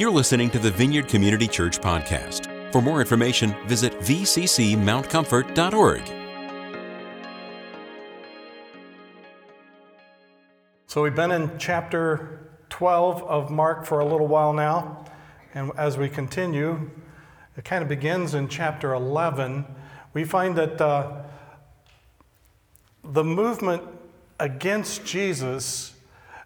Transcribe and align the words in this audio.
You're 0.00 0.10
listening 0.10 0.48
to 0.52 0.58
the 0.58 0.70
Vineyard 0.70 1.08
Community 1.08 1.46
Church 1.46 1.78
podcast. 1.78 2.72
For 2.72 2.80
more 2.80 3.02
information, 3.02 3.54
visit 3.66 3.92
vccmountcomfort.org. 4.00 6.02
So 10.86 11.02
we've 11.02 11.14
been 11.14 11.32
in 11.32 11.50
chapter 11.58 12.48
12 12.70 13.24
of 13.24 13.50
Mark 13.50 13.84
for 13.84 14.00
a 14.00 14.06
little 14.06 14.26
while 14.26 14.54
now. 14.54 15.04
And 15.52 15.70
as 15.76 15.98
we 15.98 16.08
continue, 16.08 16.90
it 17.58 17.66
kind 17.66 17.82
of 17.82 17.88
begins 17.90 18.32
in 18.32 18.48
chapter 18.48 18.94
11. 18.94 19.66
We 20.14 20.24
find 20.24 20.56
that 20.56 20.80
uh, 20.80 21.24
the 23.04 23.22
movement 23.22 23.82
against 24.38 25.04
Jesus 25.04 25.92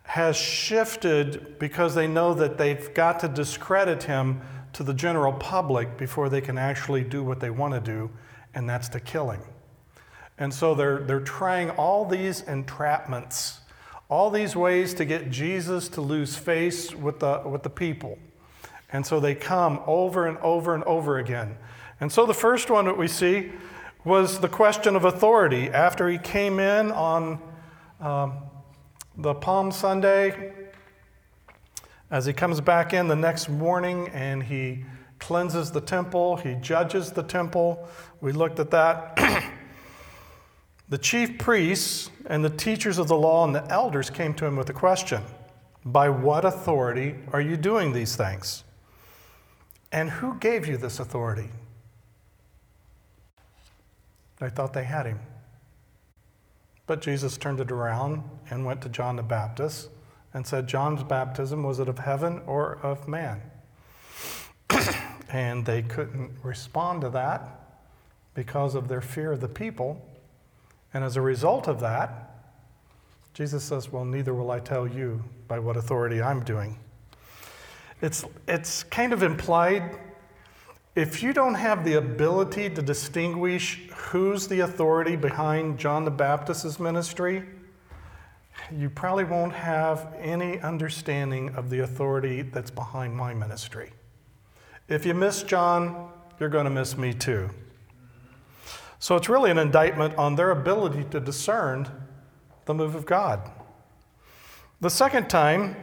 has 0.05 0.37
shifted 0.37 1.59
because 1.59 1.95
they 1.95 2.07
know 2.07 2.35
that 2.35 2.59
they've 2.59 2.93
got 2.95 3.21
to 3.21 3.29
discredit 3.29 4.05
him 4.05 4.41
to 4.75 4.83
the 4.83 4.95
general 4.95 5.33
public 5.33 5.97
before 5.97 6.29
they 6.29 6.41
can 6.41 6.59
actually 6.59 7.03
do 7.03 7.23
what 7.23 7.41
they 7.41 7.51
want 7.51 7.75
to 7.75 7.81
do, 7.81 8.11
and 8.55 8.69
that's 8.69 8.89
to 8.89 9.01
kill 9.01 9.31
him. 9.31 9.41
And 10.37 10.53
so 10.53 10.75
they're, 10.75 10.99
they're 10.99 11.21
trying 11.21 11.71
all 11.71 12.05
these 12.05 12.43
entrapments, 12.43 13.59
all 14.09 14.31
these 14.31 14.55
ways 14.55 14.93
to 14.95 15.05
get 15.05 15.31
Jesus 15.31 15.89
to 15.91 16.01
lose 16.01 16.37
face 16.37 16.95
with 16.95 17.21
the, 17.21 17.43
with 17.45 17.63
the 17.63 17.71
people. 17.71 18.19
And 18.93 19.07
so 19.07 19.21
they 19.21 19.35
come 19.35 19.81
over 19.87 20.27
and 20.27 20.39
over 20.39 20.75
and 20.75 20.85
over 20.85 21.19
again. 21.19 21.57
And 22.01 22.13
so 22.13 22.27
the 22.27 22.35
first 22.35 22.69
one 22.69 22.85
that 22.85 22.99
we 22.99 23.09
see 23.09 23.53
was 24.05 24.41
the 24.41 24.49
question 24.49 24.97
of 24.97 25.05
authority. 25.05 25.71
After 25.71 26.09
he 26.09 26.19
came 26.19 26.59
in 26.59 26.93
on 26.93 27.41
um, 28.01 28.35
the 29.17 29.35
Palm 29.35 29.71
Sunday, 29.71 30.53
as 32.11 32.27
he 32.27 32.33
comes 32.33 32.61
back 32.61 32.93
in 32.93 33.07
the 33.09 33.17
next 33.17 33.49
morning 33.49 34.09
and 34.09 34.43
he 34.43 34.85
cleanses 35.19 35.71
the 35.71 35.81
temple, 35.81 36.37
he 36.37 36.55
judges 36.57 37.13
the 37.13 37.23
temple. 37.23 37.89
We 38.21 38.33
looked 38.33 38.59
at 38.59 38.71
that. 38.73 39.17
the 40.89 40.99
chief 40.99 41.39
priests 41.39 42.11
and 42.27 42.45
the 42.45 42.51
teachers 42.51 42.99
of 42.99 43.09
the 43.09 43.17
law 43.17 43.45
and 43.45 43.55
the 43.55 43.65
elders 43.71 44.11
came 44.11 44.35
to 44.35 44.47
him 44.47 44.57
with 44.57 44.69
a 44.71 44.75
question 44.75 45.23
By 45.85 46.09
what 46.09 46.45
authority 46.45 47.15
are 47.33 47.41
you 47.41 47.57
doing 47.57 47.93
these 47.93 48.17
things? 48.17 48.65
And 49.93 50.11
who 50.11 50.39
gave 50.41 50.67
you 50.67 50.77
this 50.77 50.99
authority? 50.99 51.51
They 54.41 54.51
thought 54.51 54.73
they 54.73 54.85
had 54.85 55.07
him. 55.07 55.21
But 56.87 57.01
Jesus 57.01 57.37
turned 57.37 57.61
it 57.61 57.73
around 57.73 58.23
and 58.51 58.65
went 58.65 58.83
to 58.83 58.89
John 58.89 59.17
the 59.17 59.23
Baptist 59.23 59.89
and 60.35 60.47
said, 60.47 60.67
John's 60.67 61.03
baptism, 61.03 61.63
was 61.63 61.79
it 61.79 61.89
of 61.89 61.99
heaven 61.99 62.43
or 62.47 62.79
of 62.83 63.09
man? 63.09 63.41
and 65.31 65.65
they 65.65 65.83
couldn't 65.83 66.31
respond 66.43 67.01
to 67.03 67.11
that 67.11 67.61
because 68.35 68.75
of 68.75 68.89
their 68.89 69.01
fear 69.01 69.33
of 69.33 69.41
the 69.41 69.49
people. 69.49 70.05
And 70.93 71.05
as 71.05 71.17
a 71.17 71.21
result 71.21 71.69
of 71.69 71.81
that, 71.81 72.31
Jesus 73.33 73.65
says, 73.65 73.91
Well, 73.91 74.05
neither 74.05 74.35
will 74.35 74.51
I 74.51 74.61
tell 74.61 74.87
you 74.87 75.25
by 75.49 75.59
what 75.59 75.77
authority 75.77 76.21
I'm 76.21 76.45
doing. 76.45 76.79
It's, 78.01 78.25
it's 78.47 78.83
kind 78.85 79.13
of 79.13 79.23
implied 79.23 79.99
if 80.95 81.23
you 81.23 81.33
don't 81.33 81.55
have 81.55 81.85
the 81.85 81.95
ability 81.95 82.71
to 82.71 82.81
distinguish 82.83 83.89
who's 83.91 84.47
the 84.47 84.61
authority 84.61 85.17
behind 85.17 85.79
John 85.79 86.05
the 86.05 86.11
Baptist's 86.11 86.79
ministry, 86.79 87.45
you 88.73 88.89
probably 88.89 89.25
won't 89.25 89.53
have 89.53 90.15
any 90.19 90.61
understanding 90.61 91.55
of 91.57 91.69
the 91.69 91.81
authority 91.81 92.43
that's 92.43 92.71
behind 92.71 93.17
my 93.17 93.35
ministry. 93.35 93.91
If 94.89 95.05
you 95.05 95.15
miss 95.15 95.43
John, 95.43 96.11
you're 96.39 96.49
going 96.49 96.65
to 96.65 96.71
miss 96.71 96.97
me 96.97 97.13
too. 97.13 97.51
So 99.01 99.17
it's 99.17 99.29
really 99.29 99.51
an 99.51 99.59
indictment 99.59 100.17
on 100.17 100.37
their 100.37 100.51
ability 100.51 101.05
to 101.11 101.21
discern 101.21 101.89
the 102.67 102.75
move 102.75 102.95
of 102.95 103.05
God. 103.05 103.51
The 104.81 104.91
second 104.91 105.29
time, 105.29 105.77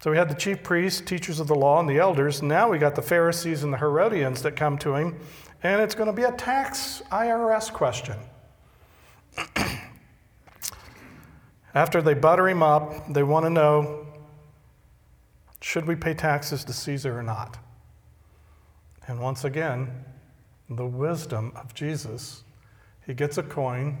so 0.00 0.10
we 0.10 0.16
had 0.16 0.28
the 0.28 0.34
chief 0.34 0.62
priests, 0.62 1.00
teachers 1.00 1.40
of 1.40 1.48
the 1.48 1.54
law, 1.54 1.80
and 1.80 1.88
the 1.88 1.98
elders. 1.98 2.42
Now 2.42 2.70
we 2.70 2.78
got 2.78 2.94
the 2.94 3.02
Pharisees 3.02 3.64
and 3.64 3.72
the 3.72 3.78
Herodians 3.78 4.42
that 4.42 4.54
come 4.54 4.78
to 4.78 4.94
him, 4.94 5.18
and 5.62 5.80
it's 5.80 5.94
going 5.94 6.06
to 6.06 6.12
be 6.12 6.22
a 6.22 6.32
tax 6.32 7.02
IRS 7.10 7.72
question. 7.72 8.16
After 11.74 12.00
they 12.00 12.14
butter 12.14 12.48
him 12.48 12.62
up, 12.62 13.12
they 13.12 13.22
want 13.22 13.46
to 13.46 13.50
know 13.50 14.06
should 15.60 15.86
we 15.86 15.96
pay 15.96 16.14
taxes 16.14 16.64
to 16.64 16.72
Caesar 16.72 17.18
or 17.18 17.22
not? 17.22 17.58
And 19.08 19.20
once 19.20 19.44
again, 19.44 20.04
the 20.70 20.86
wisdom 20.86 21.52
of 21.56 21.74
Jesus. 21.74 22.44
He 23.06 23.14
gets 23.14 23.38
a 23.38 23.42
coin. 23.42 23.98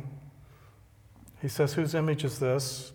He 1.40 1.48
says, 1.48 1.72
Whose 1.72 1.94
image 1.94 2.24
is 2.24 2.38
this? 2.38 2.92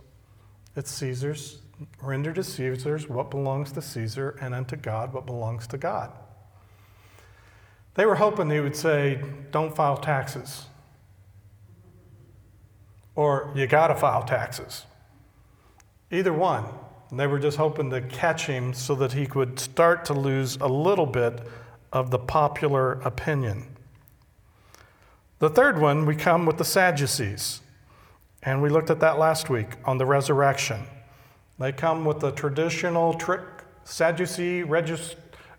It's 0.76 0.92
Caesar's. 0.92 1.63
Render 2.02 2.34
to 2.34 2.44
Caesar's 2.44 3.08
what 3.08 3.32
belongs 3.32 3.72
to 3.74 3.82
Caesar, 3.82 4.38
and 4.42 4.54
unto 4.54 4.76
God 4.76 5.14
what 5.14 5.26
belongs 5.26 5.68
to 5.68 5.78
God. 5.78 6.12
They 7.96 8.06
were 8.06 8.16
hoping 8.16 8.50
he 8.50 8.60
would 8.60 8.76
say, 8.76 9.22
Don't 9.52 9.76
file 9.76 9.98
taxes. 9.98 10.66
Or 13.16 13.52
you 13.56 13.68
got 13.68 13.88
to 13.88 13.96
file 13.96 14.24
taxes. 14.24 14.86
Either 16.12 16.34
one. 16.34 16.66
they 17.12 17.28
were 17.28 17.38
just 17.38 17.58
hoping 17.58 17.92
to 17.92 18.02
catch 18.02 18.48
him 18.48 18.74
so 18.74 18.96
that 18.96 19.14
he 19.14 19.28
could 19.28 19.60
start 19.60 20.04
to 20.06 20.14
lose 20.14 20.58
a 20.58 20.68
little 20.68 21.06
bit 21.06 21.42
of 21.92 22.10
the 22.10 22.18
popular 22.18 22.94
opinion. 23.02 23.68
The 25.38 25.50
third 25.50 25.80
one, 25.80 26.08
we 26.08 26.16
come 26.16 26.46
with 26.48 26.58
the 26.58 26.66
Sadducees. 26.66 27.62
And 28.42 28.62
we 28.62 28.70
looked 28.70 28.90
at 28.90 29.00
that 29.00 29.20
last 29.20 29.50
week 29.50 29.76
on 29.86 29.98
the 29.98 30.06
resurrection. 30.06 30.86
They 31.60 31.72
come 31.72 32.06
with 32.06 32.20
the 32.20 32.32
traditional 32.32 33.14
trick, 33.14 33.42
Sadducee 33.84 34.64
regis, 34.64 35.16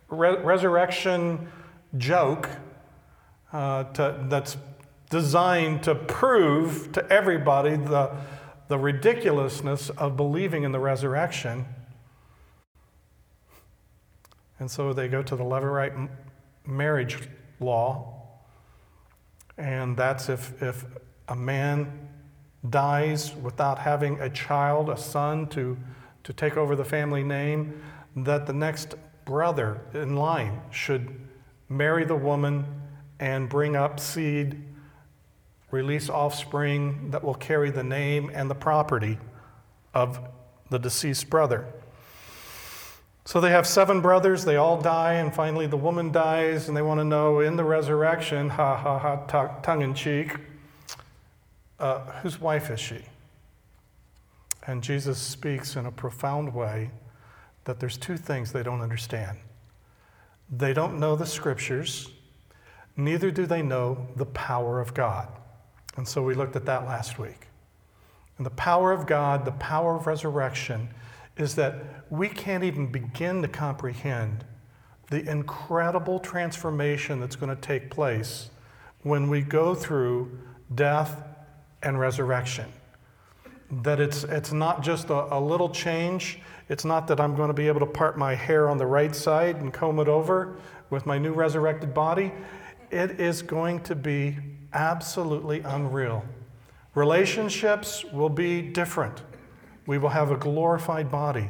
re, 0.09 0.37
resurrection 0.37 1.49
joke 1.97 2.49
uh, 3.53 3.85
to, 3.85 4.25
that's 4.29 4.57
designed 5.11 5.85
to 5.85 5.95
prove 5.95 6.91
to 6.93 7.13
everybody 7.13 7.77
the, 7.77 8.11
the 8.69 8.79
ridiculousness 8.79 9.91
of 9.91 10.17
believing 10.17 10.65
in 10.65 10.73
the 10.73 10.81
resurrection. 10.81 11.65
And 14.59 14.71
so 14.71 14.93
they 14.93 15.09
go 15.09 15.23
to 15.23 15.37
the 15.37 15.45
Levirate 15.45 16.09
marriage 16.67 17.19
law, 17.61 18.23
and 19.57 19.97
that's 19.97 20.29
if, 20.29 20.61
if 20.63 20.85
a 21.29 21.37
man 21.37 22.04
dies 22.71 23.35
without 23.37 23.79
having 23.79 24.21
a 24.21 24.31
child, 24.31 24.89
a 24.89 24.97
son 24.97 25.47
to, 25.49 25.77
to 26.23 26.33
take 26.33 26.57
over 26.57 26.75
the 26.75 26.85
family 26.85 27.23
name, 27.23 27.83
that 28.17 28.47
the 28.47 28.53
next 28.53 28.95
brother 29.25 29.81
in 29.93 30.17
line 30.17 30.61
should 30.71 31.21
marry 31.69 32.05
the 32.05 32.17
woman 32.17 32.65
and 33.19 33.49
bring 33.49 33.77
up 33.77 33.99
seed, 34.01 34.63
release 35.71 36.09
offspring 36.09 37.11
that 37.11 37.23
will 37.23 37.35
carry 37.35 37.71
the 37.71 37.83
name 37.83 38.31
and 38.33 38.51
the 38.51 38.55
property 38.55 39.19
of 39.93 40.21
the 40.71 40.79
deceased 40.79 41.29
brother. 41.31 41.67
So 43.27 43.41
they 43.41 43.51
have 43.51 43.67
seven 43.67 44.01
brothers, 44.03 44.45
they 44.45 44.57
all 44.57 44.81
die, 44.81 45.15
and 45.15 45.35
finally 45.35 45.67
the 45.67 45.79
woman 45.79 46.13
dies, 46.13 46.69
and 46.69 46.77
they 46.77 46.83
want 46.83 47.01
to 47.01 47.05
know 47.05 47.41
in 47.41 47.57
the 47.57 47.65
resurrection, 47.65 48.51
ha 48.51 48.77
ha 48.77 48.99
ha, 48.99 49.61
tongue 49.63 49.81
in 49.81 49.95
cheek, 49.95 50.37
uh, 51.85 51.99
whose 52.23 52.41
wife 52.41 52.71
is 52.71 52.81
she? 52.81 53.03
And 54.67 54.83
Jesus 54.83 55.19
speaks 55.19 55.77
in 55.77 55.85
a 55.85 55.93
profound 55.93 56.55
way 56.55 56.91
that 57.65 57.79
there's 57.79 57.99
two 57.99 58.17
things 58.17 58.53
they 58.53 58.63
don't 58.63 58.81
understand. 58.81 59.37
They 60.51 60.73
don't 60.73 60.99
know 60.99 61.15
the 61.15 61.27
scriptures, 61.27 62.09
neither 62.97 63.31
do 63.31 63.45
they 63.45 63.61
know 63.61 64.07
the 64.17 64.25
power 64.25 64.81
of 64.81 64.95
God. 64.95 65.29
And 65.99 66.09
so 66.09 66.23
we 66.23 66.35
looked 66.35 66.57
at 66.57 66.65
that 66.65 66.87
last 66.87 67.19
week. 67.19 67.49
And 68.39 68.47
the 68.47 68.51
power 68.51 68.91
of 68.91 69.07
God, 69.07 69.45
the 69.45 69.53
power 69.53 69.95
of 69.95 70.07
resurrection, 70.07 70.89
is 71.37 71.55
that 71.57 71.75
we 72.09 72.31
can't 72.31 72.65
even 72.65 72.87
begin 72.87 73.43
to 73.43 73.49
comprehend 73.49 74.47
the 75.11 75.29
incredible 75.31 76.19
transformation 76.19 77.21
that's 77.21 77.37
going 77.37 77.55
to 77.55 77.61
take 77.61 77.91
place 77.91 78.49
when 79.03 79.29
we 79.29 79.43
go 79.43 79.75
through 79.75 80.39
death 80.75 81.34
and 81.85 81.99
resurrection. 81.99 82.73
That 83.83 84.01
it's, 84.01 84.25
it's 84.25 84.53
not 84.53 84.83
just 84.83 85.11
a, 85.11 85.35
a 85.35 85.41
little 85.41 85.69
change. 85.69 86.41
It's 86.69 86.85
not 86.85 87.07
that 87.09 87.21
I'm 87.21 87.35
going 87.37 87.49
to 87.49 87.55
be 87.55 87.69
able 87.69 87.81
to 87.81 87.87
part 87.87 88.17
my 88.19 88.35
hair 88.35 88.69
on 88.69 88.79
the 88.79 88.87
right 88.87 89.15
side 89.15 89.57
and 89.57 89.73
comb 89.73 89.99
it 89.99 90.09
over 90.09 90.57
with 90.91 91.07
my 91.07 91.19
new 91.19 91.33
resurrected 91.33 91.93
body. 91.95 92.33
It 92.91 93.21
is 93.21 93.43
going 93.43 93.81
to 93.85 93.95
be 93.95 94.37
absolutely 94.73 95.61
unreal. 95.61 96.25
Relationships 96.95 98.05
will 98.13 98.29
be 98.29 98.63
different. 98.63 99.23
We 99.87 99.99
will 99.99 100.11
have 100.11 100.31
a 100.31 100.37
glorified 100.37 101.11
body. 101.11 101.49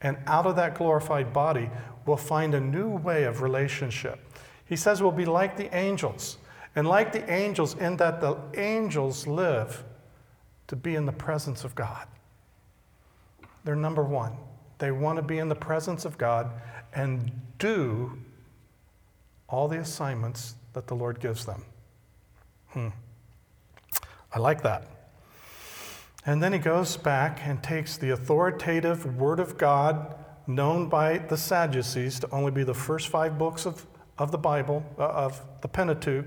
And 0.00 0.16
out 0.26 0.46
of 0.46 0.56
that 0.56 0.74
glorified 0.74 1.32
body, 1.32 1.68
we'll 2.06 2.16
find 2.16 2.54
a 2.54 2.60
new 2.60 2.88
way 2.88 3.24
of 3.24 3.42
relationship. 3.42 4.18
He 4.64 4.76
says 4.76 5.02
we'll 5.02 5.12
be 5.12 5.26
like 5.26 5.56
the 5.56 5.74
angels. 5.76 6.38
And 6.76 6.86
like 6.86 7.12
the 7.12 7.28
angels, 7.30 7.74
in 7.74 7.96
that 7.96 8.20
the 8.20 8.36
angels 8.56 9.26
live 9.26 9.84
to 10.68 10.76
be 10.76 10.94
in 10.94 11.04
the 11.04 11.12
presence 11.12 11.64
of 11.64 11.74
God. 11.74 12.06
They're 13.64 13.74
number 13.74 14.04
one. 14.04 14.36
They 14.78 14.92
want 14.92 15.16
to 15.16 15.22
be 15.22 15.38
in 15.38 15.48
the 15.48 15.54
presence 15.54 16.04
of 16.04 16.16
God 16.16 16.50
and 16.94 17.30
do 17.58 18.18
all 19.48 19.68
the 19.68 19.78
assignments 19.78 20.54
that 20.72 20.86
the 20.86 20.94
Lord 20.94 21.20
gives 21.20 21.44
them. 21.44 21.64
Hmm. 22.68 22.88
I 24.32 24.38
like 24.38 24.62
that. 24.62 24.86
And 26.24 26.42
then 26.42 26.52
he 26.52 26.58
goes 26.58 26.96
back 26.96 27.40
and 27.42 27.62
takes 27.62 27.96
the 27.96 28.10
authoritative 28.10 29.16
Word 29.16 29.40
of 29.40 29.58
God, 29.58 30.14
known 30.46 30.88
by 30.88 31.18
the 31.18 31.36
Sadducees 31.36 32.20
to 32.20 32.30
only 32.30 32.52
be 32.52 32.62
the 32.62 32.74
first 32.74 33.08
five 33.08 33.38
books 33.38 33.66
of, 33.66 33.86
of 34.18 34.30
the 34.30 34.38
Bible, 34.38 34.84
uh, 34.98 35.08
of 35.08 35.42
the 35.62 35.68
Pentateuch, 35.68 36.26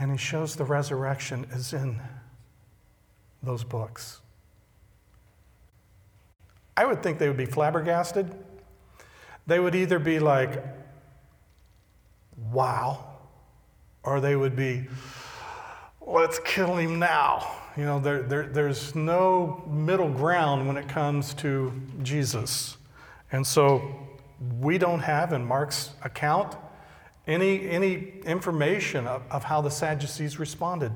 and 0.00 0.10
he 0.10 0.16
shows 0.16 0.56
the 0.56 0.64
resurrection 0.64 1.46
is 1.52 1.74
in 1.74 2.00
those 3.42 3.62
books. 3.62 4.22
I 6.74 6.86
would 6.86 7.02
think 7.02 7.18
they 7.18 7.28
would 7.28 7.36
be 7.36 7.44
flabbergasted. 7.44 8.34
They 9.46 9.60
would 9.60 9.74
either 9.74 9.98
be 9.98 10.18
like, 10.18 10.64
wow, 12.50 13.04
or 14.02 14.22
they 14.22 14.36
would 14.36 14.56
be, 14.56 14.86
let's 16.00 16.38
kill 16.46 16.76
him 16.76 16.98
now. 16.98 17.46
You 17.76 17.84
know, 17.84 18.00
there, 18.00 18.22
there, 18.22 18.46
there's 18.46 18.94
no 18.94 19.62
middle 19.68 20.08
ground 20.08 20.66
when 20.66 20.78
it 20.78 20.88
comes 20.88 21.34
to 21.34 21.72
Jesus. 22.02 22.78
And 23.32 23.46
so 23.46 23.82
we 24.60 24.78
don't 24.78 25.00
have 25.00 25.34
in 25.34 25.44
Mark's 25.44 25.90
account 26.02 26.56
any, 27.26 27.68
any 27.68 28.14
information 28.24 29.06
of, 29.06 29.22
of 29.30 29.44
how 29.44 29.60
the 29.60 29.70
Sadducees 29.70 30.38
responded. 30.38 30.92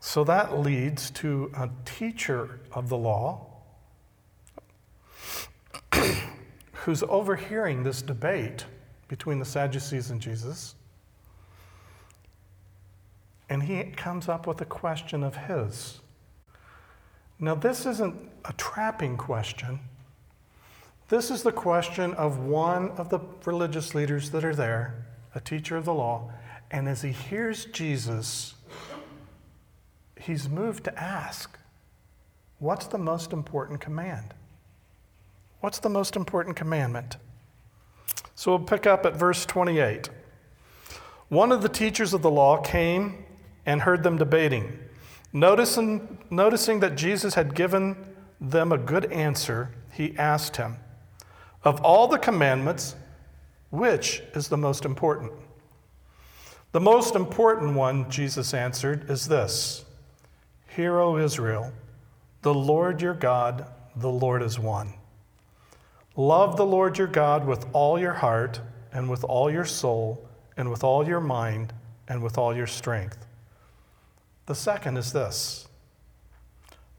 So 0.00 0.22
that 0.24 0.58
leads 0.58 1.10
to 1.12 1.50
a 1.56 1.70
teacher 1.84 2.60
of 2.72 2.88
the 2.88 2.96
law 2.96 3.46
who's 6.72 7.02
overhearing 7.04 7.82
this 7.82 8.02
debate 8.02 8.66
between 9.08 9.38
the 9.38 9.44
Sadducees 9.44 10.10
and 10.10 10.20
Jesus. 10.20 10.74
And 13.48 13.62
he 13.62 13.82
comes 13.84 14.28
up 14.28 14.46
with 14.46 14.60
a 14.60 14.66
question 14.66 15.22
of 15.22 15.36
his. 15.36 16.00
Now, 17.38 17.54
this 17.54 17.86
isn't 17.86 18.14
a 18.44 18.52
trapping 18.54 19.16
question. 19.16 19.80
This 21.08 21.30
is 21.30 21.42
the 21.42 21.52
question 21.52 22.14
of 22.14 22.38
one 22.38 22.90
of 22.92 23.10
the 23.10 23.20
religious 23.44 23.94
leaders 23.94 24.30
that 24.30 24.44
are 24.44 24.54
there, 24.54 25.04
a 25.34 25.40
teacher 25.40 25.76
of 25.76 25.84
the 25.84 25.92
law, 25.92 26.30
and 26.70 26.88
as 26.88 27.02
he 27.02 27.12
hears 27.12 27.66
Jesus, 27.66 28.54
he's 30.18 30.48
moved 30.48 30.84
to 30.84 30.98
ask, 30.98 31.58
What's 32.58 32.86
the 32.86 32.98
most 32.98 33.34
important 33.34 33.80
command? 33.80 34.32
What's 35.60 35.78
the 35.78 35.90
most 35.90 36.16
important 36.16 36.56
commandment? 36.56 37.16
So 38.34 38.52
we'll 38.52 38.66
pick 38.66 38.86
up 38.86 39.04
at 39.04 39.16
verse 39.16 39.44
28. 39.44 40.08
One 41.28 41.52
of 41.52 41.60
the 41.60 41.68
teachers 41.68 42.14
of 42.14 42.22
the 42.22 42.30
law 42.30 42.58
came 42.62 43.24
and 43.66 43.82
heard 43.82 44.02
them 44.02 44.16
debating. 44.16 44.78
Noticing, 45.32 46.18
noticing 46.30 46.80
that 46.80 46.96
Jesus 46.96 47.34
had 47.34 47.54
given 47.54 47.96
them 48.40 48.72
a 48.72 48.78
good 48.78 49.12
answer, 49.12 49.70
he 49.92 50.16
asked 50.16 50.56
him, 50.56 50.76
Of 51.64 51.80
all 51.80 52.06
the 52.06 52.18
commandments, 52.18 52.94
which 53.70 54.22
is 54.34 54.48
the 54.48 54.56
most 54.56 54.84
important? 54.84 55.32
The 56.72 56.80
most 56.80 57.14
important 57.14 57.74
one, 57.74 58.10
Jesus 58.10 58.52
answered, 58.52 59.10
is 59.10 59.28
this 59.28 59.84
Hear, 60.68 60.98
O 60.98 61.16
Israel, 61.16 61.72
the 62.42 62.52
Lord 62.52 63.00
your 63.00 63.14
God, 63.14 63.66
the 63.96 64.10
Lord 64.10 64.42
is 64.42 64.58
one. 64.58 64.94
Love 66.16 66.56
the 66.56 66.66
Lord 66.66 66.98
your 66.98 67.06
God 67.06 67.46
with 67.46 67.66
all 67.72 67.98
your 67.98 68.12
heart, 68.12 68.60
and 68.92 69.08
with 69.08 69.24
all 69.24 69.50
your 69.50 69.64
soul, 69.64 70.28
and 70.56 70.70
with 70.70 70.84
all 70.84 71.06
your 71.06 71.20
mind, 71.20 71.72
and 72.06 72.22
with 72.22 72.36
all 72.36 72.54
your 72.54 72.66
strength. 72.66 73.24
The 74.46 74.54
second 74.54 74.96
is 74.98 75.12
this 75.12 75.66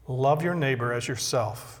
love 0.08 0.42
your 0.42 0.54
neighbor 0.54 0.92
as 0.92 1.06
yourself. 1.06 1.80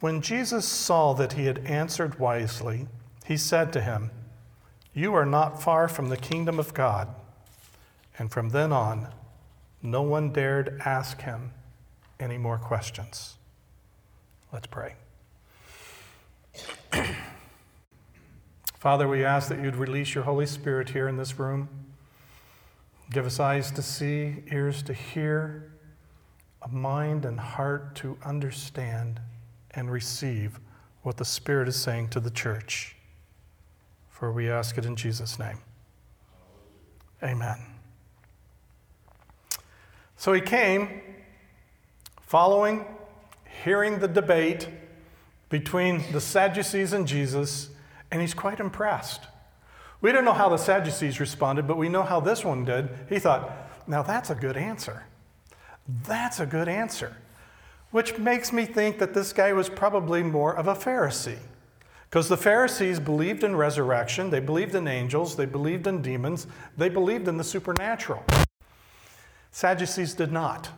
When 0.00 0.22
Jesus 0.22 0.66
saw 0.66 1.12
that 1.14 1.34
he 1.34 1.44
had 1.44 1.58
answered 1.66 2.18
wisely, 2.18 2.88
he 3.26 3.36
said 3.36 3.70
to 3.74 3.82
him, 3.82 4.10
You 4.94 5.14
are 5.14 5.26
not 5.26 5.62
far 5.62 5.88
from 5.88 6.08
the 6.08 6.16
kingdom 6.16 6.58
of 6.58 6.72
God. 6.72 7.08
And 8.18 8.30
from 8.30 8.48
then 8.48 8.72
on, 8.72 9.08
no 9.82 10.00
one 10.02 10.32
dared 10.32 10.80
ask 10.84 11.20
him 11.20 11.52
any 12.18 12.38
more 12.38 12.58
questions. 12.58 13.36
Let's 14.52 14.66
pray. 14.66 14.94
Father, 18.78 19.06
we 19.06 19.24
ask 19.24 19.50
that 19.50 19.62
you'd 19.62 19.76
release 19.76 20.14
your 20.14 20.24
Holy 20.24 20.46
Spirit 20.46 20.88
here 20.88 21.08
in 21.08 21.18
this 21.18 21.38
room. 21.38 21.68
Give 23.10 23.26
us 23.26 23.38
eyes 23.38 23.70
to 23.72 23.82
see, 23.82 24.44
ears 24.50 24.82
to 24.84 24.94
hear, 24.94 25.72
a 26.62 26.68
mind 26.68 27.26
and 27.26 27.38
heart 27.38 27.94
to 27.96 28.16
understand 28.24 29.20
and 29.74 29.90
receive 29.90 30.60
what 31.02 31.16
the 31.16 31.24
Spirit 31.24 31.68
is 31.68 31.76
saying 31.76 32.08
to 32.08 32.20
the 32.20 32.30
church. 32.30 32.96
For 34.08 34.32
we 34.32 34.50
ask 34.50 34.76
it 34.76 34.84
in 34.84 34.96
Jesus' 34.96 35.38
name. 35.38 35.58
Amen. 37.22 37.58
So 40.16 40.32
he 40.32 40.40
came 40.40 41.00
following, 42.20 42.84
hearing 43.64 43.98
the 43.98 44.08
debate 44.08 44.68
between 45.48 46.02
the 46.12 46.20
Sadducees 46.20 46.92
and 46.92 47.08
Jesus, 47.08 47.70
and 48.10 48.20
he's 48.20 48.34
quite 48.34 48.60
impressed. 48.60 49.22
We 50.00 50.12
don't 50.12 50.24
know 50.24 50.32
how 50.32 50.48
the 50.48 50.56
Sadducees 50.56 51.20
responded, 51.20 51.66
but 51.66 51.76
we 51.76 51.88
know 51.88 52.02
how 52.02 52.20
this 52.20 52.44
one 52.44 52.64
did. 52.64 52.88
He 53.08 53.18
thought, 53.18 53.50
now 53.86 54.02
that's 54.02 54.30
a 54.30 54.34
good 54.34 54.56
answer. 54.56 55.04
That's 56.06 56.40
a 56.40 56.46
good 56.46 56.68
answer. 56.68 57.16
Which 57.90 58.18
makes 58.18 58.52
me 58.52 58.64
think 58.64 58.98
that 58.98 59.14
this 59.14 59.32
guy 59.32 59.52
was 59.52 59.68
probably 59.68 60.22
more 60.22 60.56
of 60.56 60.68
a 60.68 60.74
Pharisee. 60.74 61.38
Because 62.08 62.28
the 62.28 62.36
Pharisees 62.36 62.98
believed 62.98 63.44
in 63.44 63.54
resurrection, 63.54 64.30
they 64.30 64.40
believed 64.40 64.74
in 64.74 64.88
angels, 64.88 65.36
they 65.36 65.46
believed 65.46 65.86
in 65.86 66.02
demons, 66.02 66.46
they 66.76 66.88
believed 66.88 67.28
in 67.28 67.36
the 67.36 67.44
supernatural. 67.44 68.24
Sadducees 69.52 70.14
did 70.14 70.32
not. 70.32 70.70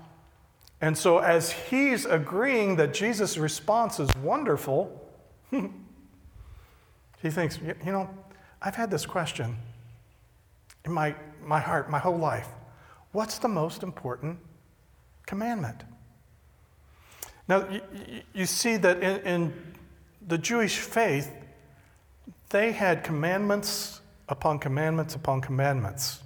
And 0.83 0.99
so, 0.99 1.19
as 1.19 1.52
he's 1.52 2.04
agreeing 2.04 2.76
that 2.76 2.92
Jesus' 2.92 3.38
response 3.38 4.00
is 4.00 4.14
wonderful, 4.16 5.00
he 5.50 7.31
thinks, 7.31 7.59
you 7.62 7.92
know, 7.92 8.11
I've 8.61 8.75
had 8.75 8.90
this 8.90 9.07
question 9.07 9.57
in 10.85 10.92
my, 10.92 11.14
my 11.42 11.61
heart 11.61 11.88
my 11.88 11.99
whole 11.99 12.19
life. 12.19 12.49
What's 13.12 13.38
the 13.38 13.49
most 13.49 13.83
important 13.83 14.38
commandment? 15.26 15.85
Now, 17.49 17.69
you, 18.33 18.47
see 18.47 18.77
that 18.79 19.03
in, 19.03 19.21
in 19.23 19.53
the 20.27 20.39
Jewish 20.39 20.79
faith, 20.79 21.31
they 22.51 22.73
had 22.73 23.03
commandments 23.03 24.01
upon 24.29 24.59
commandments 24.59 25.15
upon 25.15 25.41
commandments. 25.41 26.23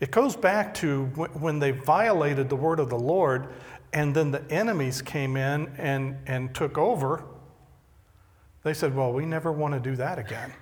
It 0.00 0.10
goes 0.10 0.36
back 0.36 0.74
to 0.74 1.04
when 1.04 1.60
they 1.60 1.70
violated 1.70 2.48
the 2.48 2.56
word 2.56 2.80
of 2.80 2.90
the 2.90 2.98
Lord, 2.98 3.48
and 3.92 4.14
then 4.14 4.32
the 4.32 4.42
enemies 4.50 5.00
came 5.00 5.36
in 5.36 5.72
and, 5.78 6.16
and 6.26 6.54
took 6.54 6.76
over. 6.76 7.24
They 8.64 8.74
said, 8.74 8.94
Well, 8.94 9.12
we 9.12 9.24
never 9.24 9.52
want 9.52 9.74
to 9.74 9.80
do 9.80 9.96
that 9.96 10.18
again. 10.18 10.52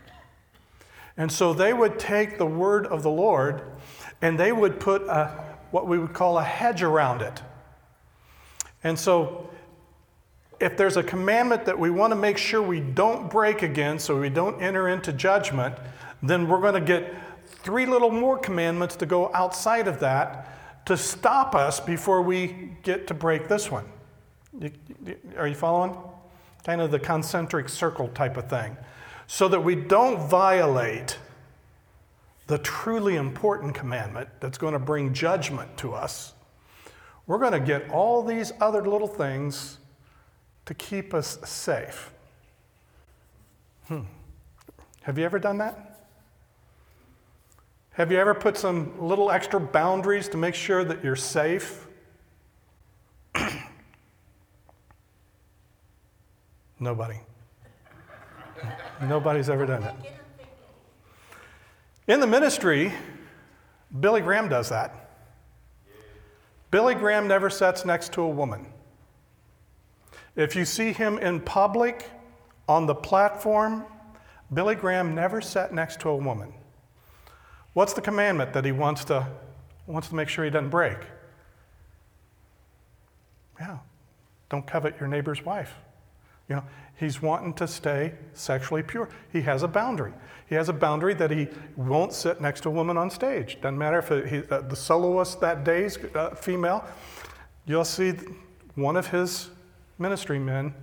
And 1.16 1.30
so 1.30 1.52
they 1.52 1.72
would 1.72 1.98
take 1.98 2.38
the 2.38 2.46
word 2.46 2.86
of 2.86 3.02
the 3.02 3.10
Lord 3.10 3.62
and 4.20 4.38
they 4.38 4.52
would 4.52 4.80
put 4.80 5.02
a, 5.02 5.28
what 5.70 5.86
we 5.86 5.98
would 5.98 6.12
call 6.12 6.38
a 6.38 6.44
hedge 6.44 6.82
around 6.82 7.22
it. 7.22 7.42
And 8.82 8.98
so 8.98 9.50
if 10.62 10.76
there's 10.76 10.96
a 10.96 11.02
commandment 11.02 11.64
that 11.64 11.76
we 11.76 11.90
want 11.90 12.12
to 12.12 12.16
make 12.16 12.38
sure 12.38 12.62
we 12.62 12.78
don't 12.78 13.28
break 13.28 13.62
again 13.62 13.98
so 13.98 14.18
we 14.18 14.28
don't 14.28 14.62
enter 14.62 14.88
into 14.88 15.12
judgment, 15.12 15.74
then 16.22 16.46
we're 16.46 16.60
going 16.60 16.74
to 16.74 16.80
get 16.80 17.12
three 17.46 17.84
little 17.84 18.12
more 18.12 18.38
commandments 18.38 18.94
to 18.96 19.06
go 19.06 19.32
outside 19.34 19.88
of 19.88 19.98
that 19.98 20.86
to 20.86 20.96
stop 20.96 21.56
us 21.56 21.80
before 21.80 22.22
we 22.22 22.76
get 22.84 23.08
to 23.08 23.14
break 23.14 23.48
this 23.48 23.72
one. 23.72 23.84
Are 25.36 25.48
you 25.48 25.54
following? 25.56 25.96
Kind 26.64 26.80
of 26.80 26.92
the 26.92 27.00
concentric 27.00 27.68
circle 27.68 28.06
type 28.08 28.36
of 28.36 28.48
thing. 28.48 28.76
So 29.26 29.48
that 29.48 29.60
we 29.60 29.74
don't 29.74 30.28
violate 30.28 31.18
the 32.46 32.58
truly 32.58 33.16
important 33.16 33.74
commandment 33.74 34.28
that's 34.38 34.58
going 34.58 34.74
to 34.74 34.78
bring 34.78 35.12
judgment 35.12 35.76
to 35.78 35.92
us. 35.92 36.34
We're 37.26 37.38
going 37.38 37.52
to 37.52 37.60
get 37.60 37.90
all 37.90 38.22
these 38.22 38.52
other 38.60 38.82
little 38.82 39.08
things 39.08 39.78
to 40.66 40.74
keep 40.74 41.14
us 41.14 41.38
safe. 41.44 42.12
Hmm. 43.88 44.02
Have 45.02 45.18
you 45.18 45.24
ever 45.24 45.38
done 45.38 45.58
that? 45.58 45.92
Have 47.92 48.10
you 48.10 48.18
ever 48.18 48.34
put 48.34 48.56
some 48.56 48.98
little 48.98 49.30
extra 49.30 49.60
boundaries 49.60 50.28
to 50.28 50.38
make 50.38 50.54
sure 50.54 50.82
that 50.82 51.04
you're 51.04 51.14
safe? 51.14 51.86
Nobody. 56.80 57.20
Nobody's 59.02 59.50
ever 59.50 59.66
done 59.66 59.82
it. 59.82 59.94
In 62.08 62.20
the 62.20 62.26
ministry, 62.26 62.92
Billy 64.00 64.22
Graham 64.22 64.48
does 64.48 64.70
that. 64.70 65.10
Billy 66.70 66.94
Graham 66.94 67.28
never 67.28 67.50
sits 67.50 67.84
next 67.84 68.14
to 68.14 68.22
a 68.22 68.28
woman. 68.28 68.71
If 70.36 70.56
you 70.56 70.64
see 70.64 70.92
him 70.92 71.18
in 71.18 71.40
public, 71.40 72.08
on 72.68 72.86
the 72.86 72.94
platform, 72.94 73.84
Billy 74.52 74.74
Graham 74.74 75.14
never 75.14 75.40
sat 75.40 75.74
next 75.74 76.00
to 76.00 76.08
a 76.08 76.16
woman. 76.16 76.52
What's 77.74 77.92
the 77.92 78.00
commandment 78.00 78.52
that 78.52 78.64
he 78.64 78.72
wants 78.72 79.04
to, 79.06 79.26
wants 79.86 80.08
to 80.08 80.14
make 80.14 80.28
sure 80.28 80.44
he 80.44 80.50
doesn't 80.50 80.70
break? 80.70 80.98
Yeah, 83.58 83.78
don't 84.50 84.66
covet 84.66 84.94
your 84.98 85.08
neighbor's 85.08 85.44
wife. 85.44 85.74
You 86.48 86.56
know, 86.56 86.64
he's 86.96 87.22
wanting 87.22 87.54
to 87.54 87.66
stay 87.68 88.14
sexually 88.34 88.82
pure. 88.82 89.08
He 89.32 89.42
has 89.42 89.62
a 89.62 89.68
boundary. 89.68 90.12
He 90.48 90.54
has 90.54 90.68
a 90.68 90.72
boundary 90.72 91.14
that 91.14 91.30
he 91.30 91.48
won't 91.76 92.12
sit 92.12 92.40
next 92.40 92.62
to 92.62 92.68
a 92.68 92.72
woman 92.72 92.96
on 92.96 93.10
stage. 93.10 93.58
Doesn't 93.60 93.78
matter 93.78 93.98
if 93.98 94.30
he, 94.30 94.42
uh, 94.50 94.60
the 94.60 94.76
soloist 94.76 95.40
that 95.40 95.64
day 95.64 95.84
is 95.84 95.98
uh, 96.14 96.34
female. 96.34 96.84
You'll 97.64 97.84
see 97.84 98.14
one 98.74 98.96
of 98.96 99.06
his 99.06 99.50
ministry 100.02 100.38
men 100.38 100.74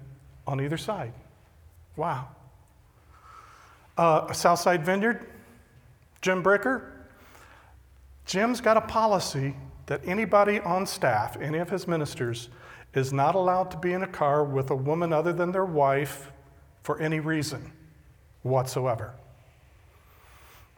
on 0.47 0.61
either 0.61 0.77
side. 0.77 1.13
Wow. 1.95 2.29
Uh, 3.97 4.31
Southside 4.31 4.85
Vineyard, 4.85 5.27
Jim 6.21 6.41
Bricker. 6.41 6.91
Jim's 8.25 8.61
got 8.61 8.77
a 8.77 8.81
policy 8.81 9.55
that 9.87 10.01
anybody 10.05 10.59
on 10.59 10.85
staff, 10.85 11.37
any 11.41 11.57
of 11.57 11.69
his 11.69 11.87
ministers, 11.87 12.49
is 12.93 13.11
not 13.11 13.35
allowed 13.35 13.69
to 13.71 13.77
be 13.77 13.91
in 13.93 14.03
a 14.03 14.07
car 14.07 14.43
with 14.43 14.71
a 14.71 14.75
woman 14.75 15.11
other 15.11 15.33
than 15.33 15.51
their 15.51 15.65
wife 15.65 16.31
for 16.81 16.99
any 16.99 17.19
reason 17.19 17.71
whatsoever. 18.43 19.13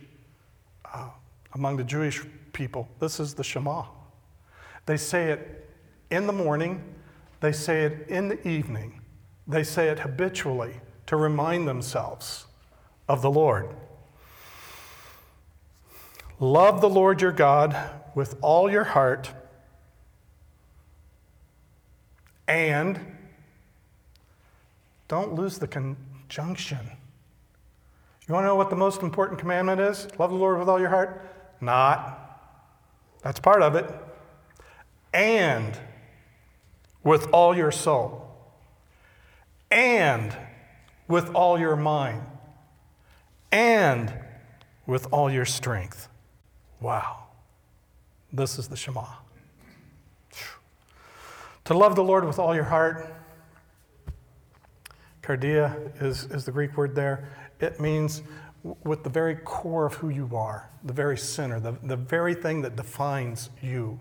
uh, 0.94 1.10
among 1.54 1.78
the 1.78 1.86
Jewish 1.86 2.22
people. 2.54 2.90
This 3.00 3.20
is 3.20 3.34
the 3.34 3.44
Shema. 3.44 3.86
They 4.86 4.98
say 4.98 5.32
it 5.32 5.70
in 6.10 6.28
the 6.28 6.34
morning, 6.34 6.84
they 7.40 7.52
say 7.52 7.84
it 7.86 8.08
in 8.10 8.28
the 8.28 8.48
evening, 8.48 9.02
they 9.48 9.64
say 9.64 9.90
it 9.90 10.00
habitually 10.00 10.82
to 11.06 11.16
remind 11.16 11.68
themselves 11.68 12.46
of 13.08 13.22
the 13.22 13.32
Lord. 13.32 13.76
Love 16.40 16.82
the 16.82 16.90
Lord 16.90 17.22
your 17.22 17.32
God 17.32 17.76
with 18.16 18.38
all 18.42 18.72
your 18.72 18.84
heart 18.84 19.32
and 22.48 23.00
don't 25.08 25.34
lose 25.36 25.58
the 25.58 25.68
conjunction. 25.68 26.80
You 28.28 28.34
want 28.34 28.44
to 28.44 28.48
know 28.48 28.56
what 28.56 28.70
the 28.70 28.76
most 28.76 29.02
important 29.02 29.40
commandment 29.40 29.82
is? 29.82 30.08
Love 30.20 30.30
the 30.30 30.36
Lord 30.38 30.60
with 30.60 30.70
all 30.70 30.80
your 30.80 30.90
heart? 30.90 31.28
Not. 31.62 32.29
That's 33.22 33.40
part 33.40 33.62
of 33.62 33.76
it. 33.76 33.90
And 35.14 35.78
with 37.04 37.28
all 37.32 37.56
your 37.56 37.72
soul. 37.72 38.26
And 39.72 40.36
with 41.08 41.30
all 41.34 41.60
your 41.60 41.76
mind. 41.76 42.22
And 43.52 44.14
with 44.86 45.08
all 45.12 45.32
your 45.32 45.46
strength. 45.46 46.08
Wow. 46.80 47.26
This 48.32 48.60
is 48.60 48.68
the 48.68 48.76
Shema. 48.76 49.06
To 51.66 51.74
love 51.78 51.96
the 51.96 52.04
Lord 52.04 52.26
with 52.26 52.40
all 52.40 52.56
your 52.56 52.64
heart, 52.64 53.14
cardia 55.22 56.02
is, 56.02 56.24
is 56.26 56.46
the 56.46 56.52
Greek 56.52 56.76
word 56.76 56.96
there. 56.96 57.30
It 57.60 57.80
means 57.80 58.24
with 58.64 59.04
the 59.04 59.10
very 59.10 59.36
core 59.36 59.86
of 59.86 59.96
who 59.96 60.10
you 60.10 60.36
are, 60.36 60.70
the 60.84 60.94
very 60.94 61.18
center, 61.18 61.60
the, 61.60 61.78
the 61.84 61.96
very 61.96 62.34
thing 62.34 62.62
that 62.62 62.76
defines 62.76 63.50
you, 63.62 64.00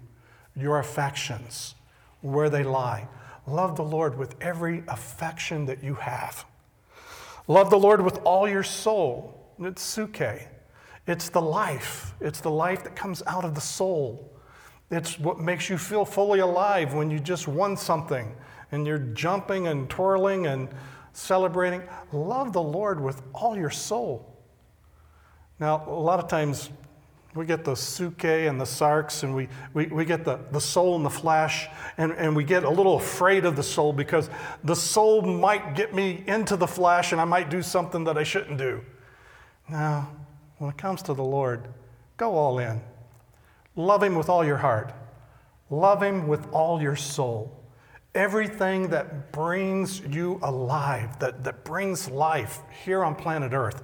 your 0.56 0.78
affections, 0.78 1.74
where 2.20 2.50
they 2.50 2.64
lie. 2.64 3.08
Love 3.46 3.76
the 3.76 3.84
Lord 3.84 4.18
with 4.18 4.34
every 4.40 4.82
affection 4.88 5.66
that 5.66 5.82
you 5.82 5.94
have. 5.94 6.44
Love 7.46 7.70
the 7.70 7.78
Lord 7.78 8.02
with 8.02 8.18
all 8.24 8.48
your 8.48 8.62
soul. 8.62 9.54
It's 9.58 9.82
suke. 9.82 10.20
It's 11.06 11.28
the 11.30 11.40
life. 11.40 12.14
It's 12.20 12.40
the 12.40 12.50
life 12.50 12.84
that 12.84 12.94
comes 12.94 13.22
out 13.26 13.44
of 13.44 13.54
the 13.54 13.60
soul. 13.60 14.30
It's 14.90 15.18
what 15.18 15.38
makes 15.38 15.70
you 15.70 15.78
feel 15.78 16.04
fully 16.04 16.40
alive 16.40 16.94
when 16.94 17.10
you 17.10 17.18
just 17.18 17.48
won 17.48 17.76
something 17.76 18.34
and 18.72 18.86
you're 18.86 18.98
jumping 18.98 19.68
and 19.68 19.88
twirling 19.88 20.46
and 20.46 20.68
celebrating. 21.12 21.82
Love 22.12 22.52
the 22.52 22.62
Lord 22.62 23.00
with 23.00 23.22
all 23.32 23.56
your 23.56 23.70
soul. 23.70 24.37
Now, 25.60 25.84
a 25.86 25.90
lot 25.90 26.20
of 26.20 26.28
times 26.28 26.70
we 27.34 27.46
get 27.46 27.64
the 27.64 27.74
suke 27.74 28.24
and 28.24 28.60
the 28.60 28.64
sarx, 28.64 29.22
and 29.22 29.34
we, 29.34 29.48
we, 29.74 29.86
we 29.86 30.04
get 30.04 30.24
the, 30.24 30.40
the 30.50 30.60
soul 30.60 30.96
and 30.96 31.04
the 31.04 31.10
flesh, 31.10 31.68
and, 31.96 32.12
and 32.12 32.34
we 32.34 32.44
get 32.44 32.64
a 32.64 32.70
little 32.70 32.96
afraid 32.96 33.44
of 33.44 33.54
the 33.56 33.62
soul 33.62 33.92
because 33.92 34.30
the 34.64 34.74
soul 34.74 35.22
might 35.22 35.74
get 35.74 35.94
me 35.94 36.24
into 36.26 36.56
the 36.56 36.66
flesh 36.66 37.12
and 37.12 37.20
I 37.20 37.24
might 37.24 37.50
do 37.50 37.62
something 37.62 38.04
that 38.04 38.16
I 38.16 38.24
shouldn't 38.24 38.58
do. 38.58 38.84
Now, 39.68 40.10
when 40.58 40.70
it 40.70 40.78
comes 40.78 41.02
to 41.02 41.14
the 41.14 41.22
Lord, 41.22 41.68
go 42.16 42.34
all 42.34 42.58
in. 42.58 42.80
Love 43.76 44.02
Him 44.02 44.16
with 44.16 44.28
all 44.28 44.44
your 44.44 44.56
heart, 44.56 44.92
love 45.70 46.02
Him 46.02 46.26
with 46.26 46.50
all 46.52 46.82
your 46.82 46.96
soul. 46.96 47.54
Everything 48.14 48.88
that 48.88 49.30
brings 49.30 50.00
you 50.00 50.40
alive, 50.42 51.18
that, 51.20 51.44
that 51.44 51.64
brings 51.64 52.10
life 52.10 52.60
here 52.84 53.04
on 53.04 53.14
planet 53.14 53.52
Earth, 53.52 53.82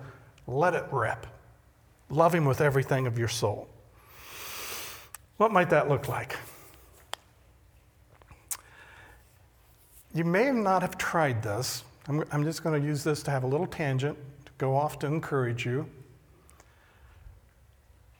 let 0.49 0.75
it 0.75 0.85
rip. 0.90 1.26
Love 2.11 2.34
Him 2.34 2.44
with 2.44 2.61
everything 2.61 3.06
of 3.06 3.18
your 3.18 3.28
soul. 3.28 3.68
What 5.37 5.52
might 5.52 5.70
that 5.70 5.88
look 5.88 6.08
like? 6.08 6.37
You 10.14 10.25
may 10.25 10.52
not 10.52 10.82
have 10.82 10.96
tried 10.96 11.42
this. 11.42 11.82
I'm, 12.06 12.23
I'm 12.30 12.44
just 12.44 12.62
going 12.62 12.80
to 12.80 12.87
use 12.87 13.02
this 13.02 13.23
to 13.25 13.30
have 13.30 13.42
a 13.42 13.46
little 13.46 13.66
tangent, 13.66 14.16
to 14.46 14.52
go 14.58 14.76
off 14.76 14.99
to 15.00 15.06
encourage 15.06 15.66
you. 15.66 15.87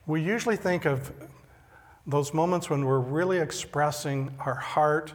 We 0.05 0.21
usually 0.21 0.57
think 0.57 0.85
of 0.85 1.11
those 2.05 2.33
moments 2.33 2.69
when 2.69 2.85
we're 2.85 2.99
really 2.99 3.37
expressing 3.37 4.35
our 4.39 4.55
heart, 4.55 5.13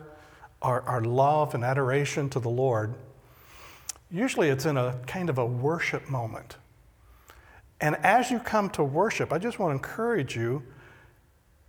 our, 0.62 0.80
our 0.82 1.02
love, 1.02 1.54
and 1.54 1.62
adoration 1.62 2.30
to 2.30 2.40
the 2.40 2.48
Lord. 2.48 2.94
Usually 4.10 4.48
it's 4.48 4.66
in 4.66 4.76
a 4.76 4.98
kind 5.06 5.28
of 5.28 5.38
a 5.38 5.46
worship 5.46 6.08
moment. 6.08 6.56
And 7.80 7.96
as 7.96 8.30
you 8.30 8.38
come 8.38 8.70
to 8.70 8.84
worship, 8.84 9.32
I 9.32 9.38
just 9.38 9.58
want 9.58 9.70
to 9.70 9.74
encourage 9.74 10.36
you 10.36 10.62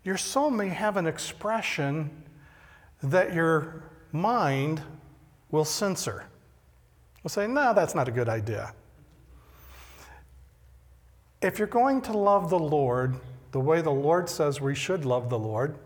your 0.04 0.18
soul 0.18 0.50
may 0.50 0.70
have 0.70 0.98
an 0.98 1.06
expression 1.06 2.10
that 3.04 3.34
your 3.34 3.84
mind 4.12 4.82
will 5.52 5.66
censor. 5.66 6.26
Will 7.24 7.30
say, 7.30 7.48
no, 7.48 7.74
that's 7.74 7.94
not 7.94 8.08
a 8.08 8.12
good 8.12 8.28
idea. 8.28 8.74
If 11.42 11.60
you're 11.60 11.68
going 11.68 12.02
to 12.04 12.14
love 12.14 12.50
the 12.50 12.60
Lord 12.60 13.16
the 13.52 13.60
way 13.60 13.82
the 13.82 13.92
Lord 13.92 14.30
says 14.30 14.62
we 14.62 14.76
should 14.76 15.06
love 15.06 15.30
the 15.30 15.38
Lord, 15.38 15.78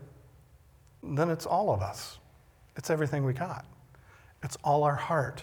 then 1.02 1.30
it's 1.30 1.46
all 1.46 1.70
of 1.70 1.82
us. 1.82 2.18
It's 2.76 2.90
everything 2.90 3.24
we 3.24 3.32
got. 3.32 3.64
It's 4.42 4.56
all 4.62 4.84
our 4.84 4.94
heart. 4.94 5.42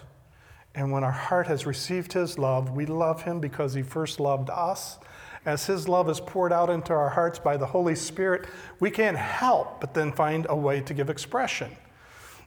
And 0.75 0.91
when 0.91 1.03
our 1.03 1.11
heart 1.11 1.47
has 1.47 1.65
received 1.65 2.13
His 2.13 2.37
love, 2.39 2.71
we 2.71 2.85
love 2.85 3.23
Him 3.23 3.39
because 3.39 3.73
He 3.73 3.83
first 3.83 4.19
loved 4.19 4.49
us. 4.49 4.97
As 5.45 5.65
His 5.65 5.87
love 5.87 6.09
is 6.09 6.19
poured 6.19 6.51
out 6.51 6.69
into 6.69 6.93
our 6.93 7.09
hearts 7.09 7.37
by 7.37 7.57
the 7.57 7.65
Holy 7.65 7.95
Spirit, 7.95 8.47
we 8.79 8.89
can't 8.89 9.17
help 9.17 9.81
but 9.81 9.93
then 9.93 10.11
find 10.11 10.47
a 10.49 10.55
way 10.55 10.81
to 10.81 10.93
give 10.93 11.09
expression. 11.09 11.75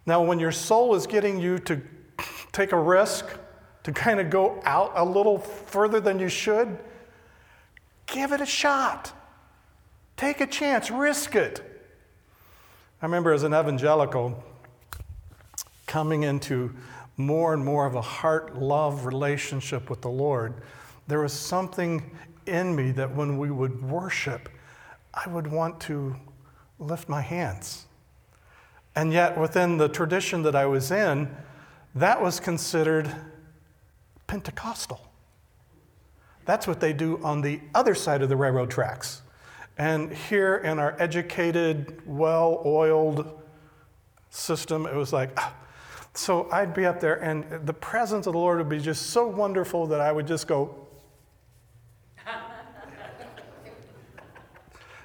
Now, 0.06 0.22
when 0.22 0.38
your 0.38 0.52
soul 0.52 0.94
is 0.94 1.06
getting 1.06 1.38
you 1.38 1.58
to 1.60 1.80
take 2.52 2.72
a 2.72 2.78
risk, 2.78 3.26
to 3.82 3.92
kind 3.92 4.18
of 4.18 4.30
go 4.30 4.60
out 4.64 4.92
a 4.96 5.04
little 5.04 5.38
further 5.38 6.00
than 6.00 6.18
you 6.18 6.28
should, 6.28 6.78
give 8.06 8.32
it 8.32 8.40
a 8.40 8.46
shot. 8.46 9.12
Take 10.16 10.40
a 10.40 10.46
chance, 10.46 10.90
risk 10.90 11.36
it. 11.36 11.60
I 13.00 13.06
remember 13.06 13.32
as 13.32 13.42
an 13.42 13.52
evangelical 13.52 14.42
coming 15.86 16.22
into 16.22 16.74
more 17.16 17.54
and 17.54 17.64
more 17.64 17.86
of 17.86 17.94
a 17.94 18.02
heart 18.02 18.56
love 18.56 19.06
relationship 19.06 19.88
with 19.88 20.02
the 20.02 20.10
Lord, 20.10 20.62
there 21.06 21.20
was 21.20 21.32
something 21.32 22.10
in 22.46 22.74
me 22.74 22.92
that 22.92 23.14
when 23.14 23.38
we 23.38 23.50
would 23.50 23.82
worship, 23.82 24.48
I 25.14 25.28
would 25.28 25.46
want 25.46 25.80
to 25.82 26.16
lift 26.78 27.08
my 27.08 27.22
hands. 27.22 27.86
And 28.94 29.12
yet, 29.12 29.38
within 29.38 29.76
the 29.76 29.88
tradition 29.88 30.42
that 30.42 30.54
I 30.54 30.66
was 30.66 30.90
in, 30.90 31.34
that 31.94 32.20
was 32.20 32.40
considered 32.40 33.14
Pentecostal. 34.26 35.00
That's 36.44 36.66
what 36.66 36.80
they 36.80 36.92
do 36.92 37.22
on 37.22 37.40
the 37.40 37.60
other 37.74 37.94
side 37.94 38.22
of 38.22 38.28
the 38.28 38.36
railroad 38.36 38.70
tracks. 38.70 39.22
And 39.78 40.12
here 40.12 40.56
in 40.56 40.78
our 40.78 40.96
educated, 40.98 42.00
well 42.06 42.62
oiled 42.64 43.42
system, 44.30 44.86
it 44.86 44.94
was 44.94 45.12
like, 45.12 45.30
ah, 45.36 45.54
so 46.16 46.48
I'd 46.50 46.74
be 46.74 46.86
up 46.86 47.00
there, 47.00 47.16
and 47.22 47.44
the 47.66 47.72
presence 47.72 48.26
of 48.26 48.32
the 48.32 48.38
Lord 48.38 48.58
would 48.58 48.68
be 48.68 48.80
just 48.80 49.10
so 49.10 49.26
wonderful 49.26 49.86
that 49.88 50.00
I 50.00 50.10
would 50.12 50.26
just 50.26 50.46
go, 50.46 50.74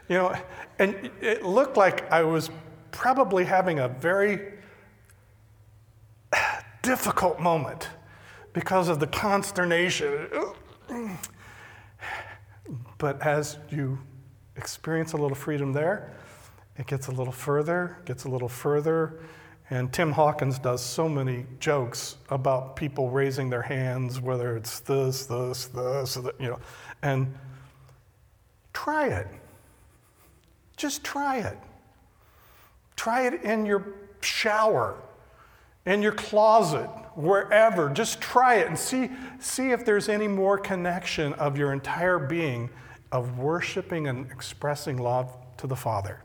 you 0.08 0.15
know, 0.15 0.34
and 0.80 1.12
it 1.21 1.43
looked 1.43 1.78
like 1.78 2.10
I 2.12 2.24
was 2.24 2.50
probably 2.91 3.45
having 3.45 3.80
a 3.80 3.88
very 3.88 4.54
difficult 6.82 7.39
moment 7.39 7.89
because 8.54 8.88
of 8.88 9.00
the 9.00 9.08
consternation. 9.08 10.28
But 12.97 13.21
as 13.24 13.58
you 13.69 13.97
experience 14.56 15.13
a 15.13 15.17
little 15.17 15.36
freedom 15.36 15.74
there, 15.74 16.13
it 16.78 16.86
gets 16.86 17.08
a 17.08 17.12
little 17.12 17.34
further, 17.34 17.97
gets 18.06 18.26
a 18.26 18.30
little 18.30 18.47
further, 18.47 19.19
and 19.71 19.91
Tim 19.93 20.12
Hawkins 20.12 20.60
does 20.60 20.84
so 20.84 21.07
many 21.07 21.45
jokes 21.62 22.17
about 22.29 22.75
people 22.75 23.10
raising 23.10 23.49
their 23.49 23.62
hands, 23.62 24.19
whether 24.19 24.57
it's 24.57 24.81
this, 24.81 25.25
this, 25.25 25.67
this, 25.67 26.17
you 26.39 26.49
know, 26.49 26.60
and 27.01 27.34
try 28.73 29.07
it. 29.07 29.27
Just 30.75 31.05
try 31.05 31.38
it. 31.38 31.57
Try 32.97 33.27
it 33.27 33.43
in 33.43 33.65
your 33.65 33.95
shower, 34.19 34.97
in 35.86 36.01
your 36.01 36.12
closet, 36.12 36.89
wherever. 37.15 37.89
Just 37.89 38.19
try 38.19 38.55
it 38.55 38.67
and 38.67 38.77
see, 38.77 39.10
see 39.39 39.71
if 39.71 39.86
there's 39.86 40.10
any 40.10 40.27
more 40.27 40.57
connection 40.57 41.31
of 41.34 41.57
your 41.57 41.71
entire 41.71 42.19
being 42.19 42.69
of 43.13 43.39
worshiping 43.39 44.07
and 44.07 44.29
expressing 44.31 44.97
love 44.97 45.34
to 45.57 45.65
the 45.65 45.77
Father. 45.77 46.21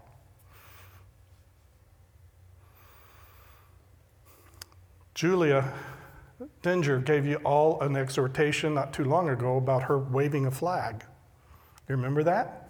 Julia 5.16 5.72
Dinger 6.60 6.98
gave 6.98 7.24
you 7.24 7.36
all 7.36 7.80
an 7.80 7.96
exhortation 7.96 8.74
not 8.74 8.92
too 8.92 9.04
long 9.04 9.30
ago 9.30 9.56
about 9.56 9.84
her 9.84 9.98
waving 9.98 10.44
a 10.44 10.50
flag. 10.50 11.04
You 11.88 11.96
remember 11.96 12.22
that? 12.24 12.68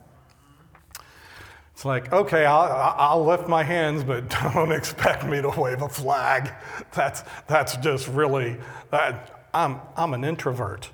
It's 1.72 1.84
like, 1.84 2.12
okay, 2.12 2.46
I'll, 2.46 2.94
I'll 2.96 3.24
lift 3.24 3.48
my 3.48 3.64
hands, 3.64 4.04
but 4.04 4.28
don't 4.54 4.70
expect 4.70 5.26
me 5.26 5.42
to 5.42 5.48
wave 5.48 5.82
a 5.82 5.88
flag. 5.88 6.52
That's, 6.92 7.24
that's 7.48 7.76
just 7.78 8.06
really, 8.06 8.58
that, 8.92 9.48
I'm, 9.52 9.80
I'm 9.96 10.14
an 10.14 10.22
introvert. 10.22 10.88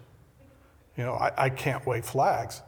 You 0.97 1.05
know, 1.05 1.12
I, 1.12 1.33
I 1.37 1.51
can't 1.51 1.87
wave 1.87 2.07
flags. 2.07 2.62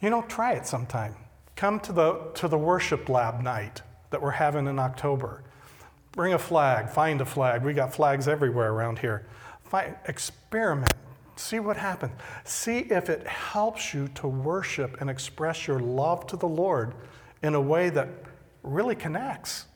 You 0.00 0.10
know, 0.10 0.22
try 0.22 0.52
it 0.52 0.64
sometime. 0.64 1.16
Come 1.56 1.80
to 1.80 1.92
the, 1.92 2.30
to 2.34 2.46
the 2.46 2.56
worship 2.56 3.08
lab 3.08 3.42
night 3.42 3.82
that 4.10 4.22
we're 4.22 4.30
having 4.30 4.68
in 4.68 4.78
October. 4.78 5.42
Bring 6.12 6.32
a 6.32 6.38
flag, 6.38 6.88
find 6.88 7.20
a 7.20 7.24
flag. 7.24 7.62
We 7.62 7.72
got 7.72 7.94
flags 7.94 8.26
everywhere 8.26 8.72
around 8.72 8.98
here. 8.98 9.26
Find, 9.62 9.94
experiment, 10.06 10.92
see 11.36 11.60
what 11.60 11.76
happens. 11.76 12.12
See 12.44 12.78
if 12.78 13.08
it 13.08 13.26
helps 13.26 13.94
you 13.94 14.08
to 14.16 14.26
worship 14.26 15.00
and 15.00 15.08
express 15.08 15.66
your 15.68 15.78
love 15.78 16.26
to 16.28 16.36
the 16.36 16.48
Lord 16.48 16.94
in 17.42 17.54
a 17.54 17.60
way 17.60 17.90
that 17.90 18.08
really 18.62 18.96
connects 18.96 19.66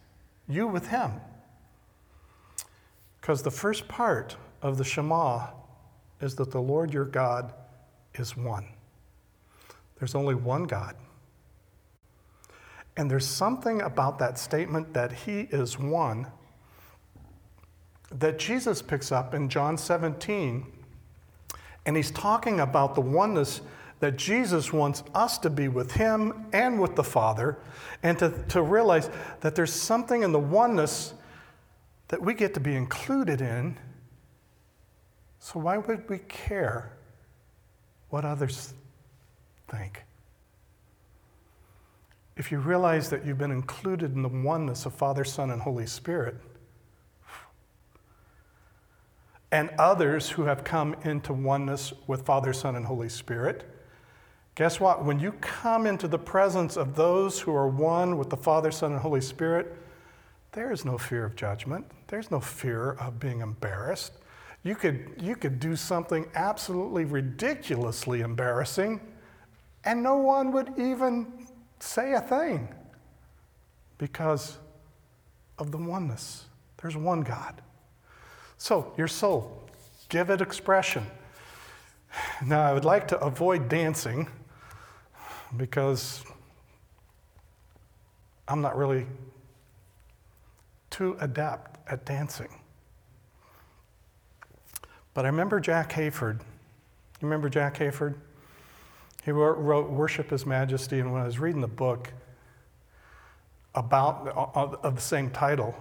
you 0.48 0.66
with 0.66 0.88
Him. 0.88 1.12
Because 3.20 3.42
the 3.42 3.50
first 3.50 3.88
part 3.88 4.36
of 4.60 4.76
the 4.76 4.84
Shema 4.84 5.46
is 6.20 6.34
that 6.34 6.50
the 6.50 6.60
Lord 6.60 6.92
your 6.92 7.04
God 7.04 7.54
is 8.14 8.36
one. 8.36 8.66
There's 9.98 10.14
only 10.14 10.34
one 10.34 10.64
God. 10.64 10.96
And 12.96 13.10
there's 13.10 13.26
something 13.26 13.82
about 13.82 14.18
that 14.20 14.38
statement 14.38 14.94
that 14.94 15.12
He 15.12 15.40
is 15.50 15.78
one 15.78 16.28
that 18.10 18.38
Jesus 18.38 18.80
picks 18.80 19.10
up 19.10 19.34
in 19.34 19.48
John 19.48 19.76
17. 19.76 20.64
And 21.86 21.96
He's 21.96 22.10
talking 22.10 22.60
about 22.60 22.94
the 22.94 23.00
oneness 23.00 23.60
that 24.00 24.16
Jesus 24.16 24.72
wants 24.72 25.02
us 25.14 25.38
to 25.38 25.50
be 25.50 25.68
with 25.68 25.92
Him 25.92 26.46
and 26.52 26.80
with 26.80 26.94
the 26.94 27.04
Father, 27.04 27.58
and 28.02 28.18
to, 28.18 28.30
to 28.48 28.62
realize 28.62 29.10
that 29.40 29.54
there's 29.54 29.72
something 29.72 30.22
in 30.22 30.32
the 30.32 30.38
oneness 30.38 31.14
that 32.08 32.20
we 32.20 32.34
get 32.34 32.54
to 32.54 32.60
be 32.60 32.76
included 32.76 33.40
in. 33.40 33.76
So, 35.38 35.58
why 35.60 35.78
would 35.78 36.08
we 36.08 36.18
care 36.18 36.92
what 38.10 38.24
others 38.24 38.74
think? 39.68 40.04
If 42.36 42.50
you 42.50 42.58
realize 42.58 43.10
that 43.10 43.24
you've 43.24 43.38
been 43.38 43.50
included 43.50 44.14
in 44.14 44.22
the 44.22 44.28
oneness 44.28 44.86
of 44.86 44.94
Father, 44.94 45.24
Son, 45.24 45.50
and 45.50 45.62
Holy 45.62 45.86
Spirit, 45.86 46.36
and 49.52 49.70
others 49.78 50.30
who 50.30 50.44
have 50.44 50.64
come 50.64 50.96
into 51.04 51.32
oneness 51.32 51.92
with 52.06 52.22
Father, 52.22 52.52
Son, 52.52 52.74
and 52.74 52.86
Holy 52.86 53.08
Spirit, 53.08 53.70
Guess 54.54 54.78
what? 54.78 55.04
When 55.04 55.18
you 55.18 55.32
come 55.40 55.84
into 55.84 56.06
the 56.06 56.18
presence 56.18 56.76
of 56.76 56.94
those 56.94 57.40
who 57.40 57.54
are 57.54 57.66
one 57.66 58.16
with 58.16 58.30
the 58.30 58.36
Father, 58.36 58.70
Son, 58.70 58.92
and 58.92 59.00
Holy 59.00 59.20
Spirit, 59.20 59.76
there 60.52 60.70
is 60.70 60.84
no 60.84 60.96
fear 60.96 61.24
of 61.24 61.34
judgment. 61.34 61.84
There's 62.06 62.30
no 62.30 62.38
fear 62.38 62.92
of 62.92 63.18
being 63.18 63.40
embarrassed. 63.40 64.12
You 64.62 64.76
could, 64.76 65.16
you 65.20 65.34
could 65.34 65.58
do 65.58 65.74
something 65.74 66.26
absolutely 66.36 67.04
ridiculously 67.04 68.20
embarrassing, 68.20 69.00
and 69.84 70.02
no 70.02 70.16
one 70.16 70.52
would 70.52 70.72
even 70.78 71.43
say 71.84 72.14
a 72.14 72.20
thing 72.20 72.68
because 73.98 74.58
of 75.58 75.70
the 75.70 75.78
oneness. 75.78 76.46
There's 76.78 76.96
one 76.96 77.20
God. 77.22 77.60
So, 78.58 78.92
your 78.96 79.08
soul, 79.08 79.62
give 80.08 80.30
it 80.30 80.40
expression. 80.40 81.06
Now, 82.44 82.62
I 82.62 82.72
would 82.72 82.84
like 82.84 83.08
to 83.08 83.18
avoid 83.18 83.68
dancing 83.68 84.28
because 85.56 86.24
I'm 88.48 88.60
not 88.60 88.76
really 88.76 89.06
too 90.90 91.16
adept 91.20 91.78
at 91.90 92.04
dancing. 92.04 92.48
But 95.12 95.24
I 95.24 95.28
remember 95.28 95.60
Jack 95.60 95.92
Hayford. 95.92 96.40
You 96.40 97.28
remember 97.28 97.48
Jack 97.48 97.76
Hayford? 97.78 98.14
He 99.24 99.30
wrote, 99.30 99.90
Worship 99.90 100.30
His 100.30 100.44
Majesty, 100.44 101.00
and 101.00 101.12
when 101.12 101.22
I 101.22 101.26
was 101.26 101.38
reading 101.38 101.62
the 101.62 101.66
book 101.66 102.12
about 103.74 104.28
uh, 104.28 104.60
uh, 104.60 104.76
of 104.82 104.96
the 104.96 105.00
same 105.00 105.30
title, 105.30 105.74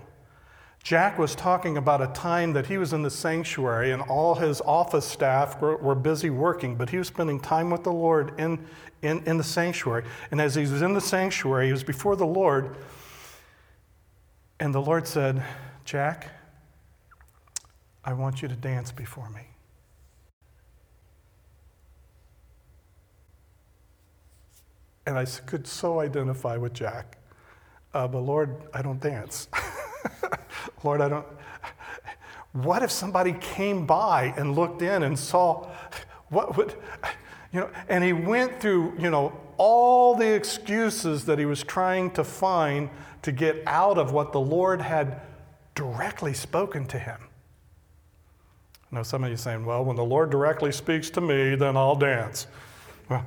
Jack 0.82 1.18
was 1.18 1.36
talking 1.36 1.78
about 1.78 2.02
a 2.02 2.08
time 2.08 2.54
that 2.54 2.66
he 2.66 2.78
was 2.78 2.92
in 2.92 3.04
the 3.04 3.10
sanctuary 3.10 3.92
and 3.92 4.02
all 4.02 4.36
his 4.36 4.60
office 4.62 5.06
staff 5.06 5.62
were, 5.62 5.78
were, 5.78 5.96
busy 5.96 6.30
working, 6.30 6.76
but 6.76 6.90
he 6.90 6.98
was 6.98 7.08
spending 7.08 7.40
time 7.40 7.70
with 7.70 7.84
the 7.84 7.92
Lord 7.92 8.38
in, 8.38 8.66
in, 9.02 9.24
in 9.26 9.38
the 9.38 9.44
sanctuary. 9.46 10.04
And 10.32 10.42
as 10.42 10.56
he 10.56 10.62
was 10.62 10.82
in 10.82 10.94
the 10.94 11.02
sanctuary, 11.02 11.68
he 11.68 11.72
was 11.72 11.86
before 11.86 12.18
the 12.18 12.26
Lord, 12.26 12.76
and 14.60 14.74
the 14.74 14.82
Lord 14.82 15.08
said, 15.08 15.42
Jack, 15.86 16.30
I 18.04 18.12
want 18.12 18.42
you 18.42 18.50
to 18.50 18.56
dance 18.56 18.92
before 18.92 19.30
me. 19.30 19.53
And 25.06 25.18
I 25.18 25.26
could 25.26 25.68
so 25.68 26.00
identify 26.00 26.58
with 26.58 26.74
Jack. 26.74 27.18
Uh, 27.94 28.08
but 28.08 28.22
Lord, 28.22 28.56
I 28.74 28.82
don't 28.82 29.00
dance. 29.00 29.48
Lord, 30.84 31.02
I 31.02 31.10
don't. 31.10 31.26
What 32.54 32.84
if 32.84 32.92
somebody 32.92 33.34
came 33.34 33.86
by 33.86 34.34
and 34.38 34.56
looked 34.56 34.82
in 34.82 35.04
and 35.04 35.18
saw 35.18 35.70
what 36.30 36.56
would, 36.58 36.74
you 37.52 37.60
know, 37.60 37.70
and 37.90 38.04
he 38.04 38.14
went 38.14 38.60
through, 38.60 38.94
you 38.98 39.10
know, 39.10 39.38
all 39.58 40.16
the 40.16 40.34
excuses 40.34 41.26
that 41.26 41.40
he 41.40 41.46
was 41.46 41.64
trying 41.64 42.12
to 42.12 42.24
find 42.24 42.90
to 43.22 43.32
get 43.32 43.64
out 43.66 43.98
of 43.98 44.12
what 44.12 44.32
the 44.32 44.40
Lord 44.40 44.82
had 44.82 45.22
directly 45.76 46.34
spoken 46.34 46.86
to 46.88 47.00
him. 47.00 47.20
Now, 48.92 49.02
some 49.02 49.24
of 49.24 49.30
you 49.32 49.38
saying, 49.38 49.66
well, 49.66 49.84
when 49.84 49.96
the 49.96 50.04
Lord 50.04 50.30
directly 50.30 50.72
speaks 50.72 51.10
to 51.12 51.22
me, 51.22 51.56
then 51.56 51.76
I'll 51.76 51.96
dance. 51.96 52.46
Well, 53.10 53.26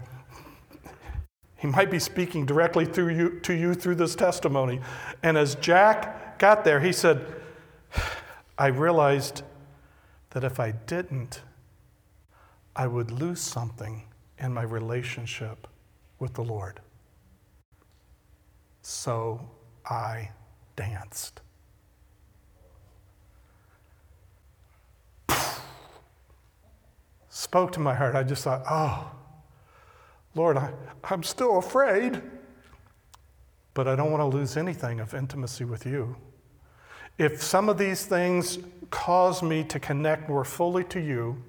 he 1.56 1.66
might 1.66 1.90
be 1.90 1.98
speaking 1.98 2.44
directly 2.44 2.84
through 2.84 3.14
you, 3.14 3.40
to 3.40 3.54
you 3.54 3.74
through 3.74 3.94
this 3.94 4.14
testimony. 4.14 4.80
And 5.22 5.38
as 5.38 5.54
Jack 5.54 6.38
got 6.38 6.64
there, 6.64 6.80
he 6.80 6.92
said, 6.92 7.26
I 8.58 8.66
realized 8.68 9.42
that 10.30 10.44
if 10.44 10.60
I 10.60 10.72
didn't, 10.72 11.42
I 12.74 12.86
would 12.86 13.10
lose 13.10 13.40
something 13.40 14.02
in 14.38 14.52
my 14.52 14.62
relationship 14.62 15.66
with 16.18 16.34
the 16.34 16.42
Lord. 16.42 16.80
So 18.82 19.40
I 19.86 20.30
danced. 20.76 21.40
Spoke 27.28 27.72
to 27.72 27.80
my 27.80 27.94
heart. 27.94 28.14
I 28.14 28.22
just 28.22 28.44
thought, 28.44 28.62
oh, 28.68 29.10
Lord, 30.36 30.58
I, 30.58 30.70
I'm 31.04 31.22
still 31.22 31.56
afraid, 31.56 32.20
but 33.72 33.88
I 33.88 33.96
don't 33.96 34.12
want 34.12 34.20
to 34.20 34.36
lose 34.36 34.58
anything 34.58 35.00
of 35.00 35.14
intimacy 35.14 35.64
with 35.64 35.86
you. 35.86 36.14
If 37.16 37.42
some 37.42 37.70
of 37.70 37.78
these 37.78 38.04
things 38.04 38.58
cause 38.90 39.42
me 39.42 39.64
to 39.64 39.80
connect 39.80 40.28
more 40.28 40.44
fully 40.44 40.84
to 40.84 41.00
you 41.00 41.42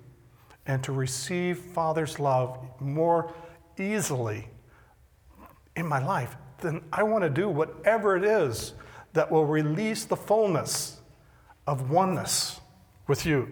and 0.65 0.81
to 0.85 0.93
receive 0.93 1.57
Father's 1.57 2.17
love 2.17 2.57
more 2.79 3.33
easily 3.77 4.47
in 5.75 5.85
my 5.85 6.01
life, 6.03 6.37
then 6.61 6.81
I 6.93 7.03
want 7.03 7.25
to 7.25 7.29
do 7.29 7.49
whatever 7.49 8.15
it 8.15 8.23
is 8.23 8.73
that 9.11 9.29
will 9.29 9.45
release 9.45 10.05
the 10.05 10.15
fullness 10.15 11.01
of 11.67 11.91
oneness 11.91 12.61
with 13.05 13.25
you. 13.25 13.51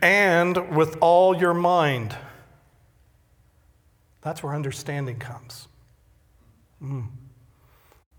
And 0.00 0.76
with 0.76 0.98
all 1.00 1.36
your 1.36 1.54
mind. 1.54 2.16
That's 4.26 4.42
where 4.42 4.56
understanding 4.56 5.20
comes. 5.20 5.68
Mm. 6.82 7.06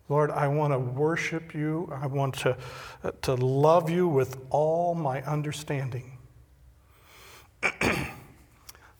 Lord, 0.07 0.31
I 0.31 0.47
want 0.47 0.71
to 0.71 0.79
worship 0.79 1.53
you. 1.53 1.91
I 1.93 2.07
want 2.07 2.35
to, 2.35 2.55
uh, 3.03 3.11
to 3.23 3.35
love 3.35 3.89
you 3.89 4.07
with 4.07 4.37
all 4.49 4.95
my 4.95 5.21
understanding. 5.23 6.17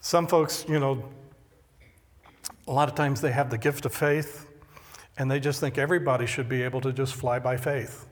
Some 0.02 0.28
folks, 0.28 0.65
you 0.67 0.82
know, 0.82 1.02
a 2.67 2.74
lot 2.74 2.89
of 2.89 2.96
times 2.96 3.22
they 3.22 3.32
have 3.32 3.50
the 3.50 3.58
gift 3.58 3.86
of 3.86 3.93
faith 3.93 4.46
and 5.17 5.32
they 5.32 5.39
just 5.39 5.62
think 5.62 5.78
everybody 5.78 6.26
should 6.26 6.50
be 6.50 6.62
able 6.62 6.82
to 6.82 6.91
just 6.91 7.15
fly 7.15 7.39
by 7.39 7.56
faith. 7.56 8.06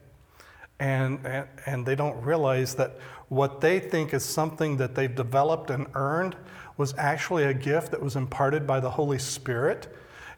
And, 0.80 1.20
and, 1.26 1.50
and 1.66 1.86
they 1.86 1.96
don't 1.96 2.16
realize 2.24 2.76
that 2.76 2.98
what 3.28 3.60
they 3.60 3.82
think 3.82 4.14
is 4.14 4.24
something 4.24 4.78
that 4.78 4.96
they've 4.96 5.14
developed 5.14 5.70
and 5.70 5.86
earned 5.96 6.38
was 6.78 6.94
actually 6.98 7.44
a 7.44 7.54
gift 7.54 7.92
that 7.92 8.02
was 8.02 8.16
imparted 8.16 8.68
by 8.68 8.80
the 8.80 8.90
Holy 8.90 9.20
Spirit. 9.20 9.88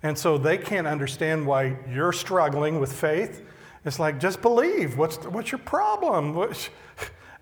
And 0.03 0.17
so 0.17 0.37
they 0.37 0.57
can't 0.57 0.87
understand 0.87 1.45
why 1.45 1.77
you're 1.89 2.13
struggling 2.13 2.79
with 2.79 2.93
faith. 2.93 3.43
It's 3.85 3.99
like, 3.99 4.19
just 4.19 4.41
believe. 4.41 4.97
What's, 4.97 5.17
what's 5.25 5.51
your 5.51 5.59
problem? 5.59 6.35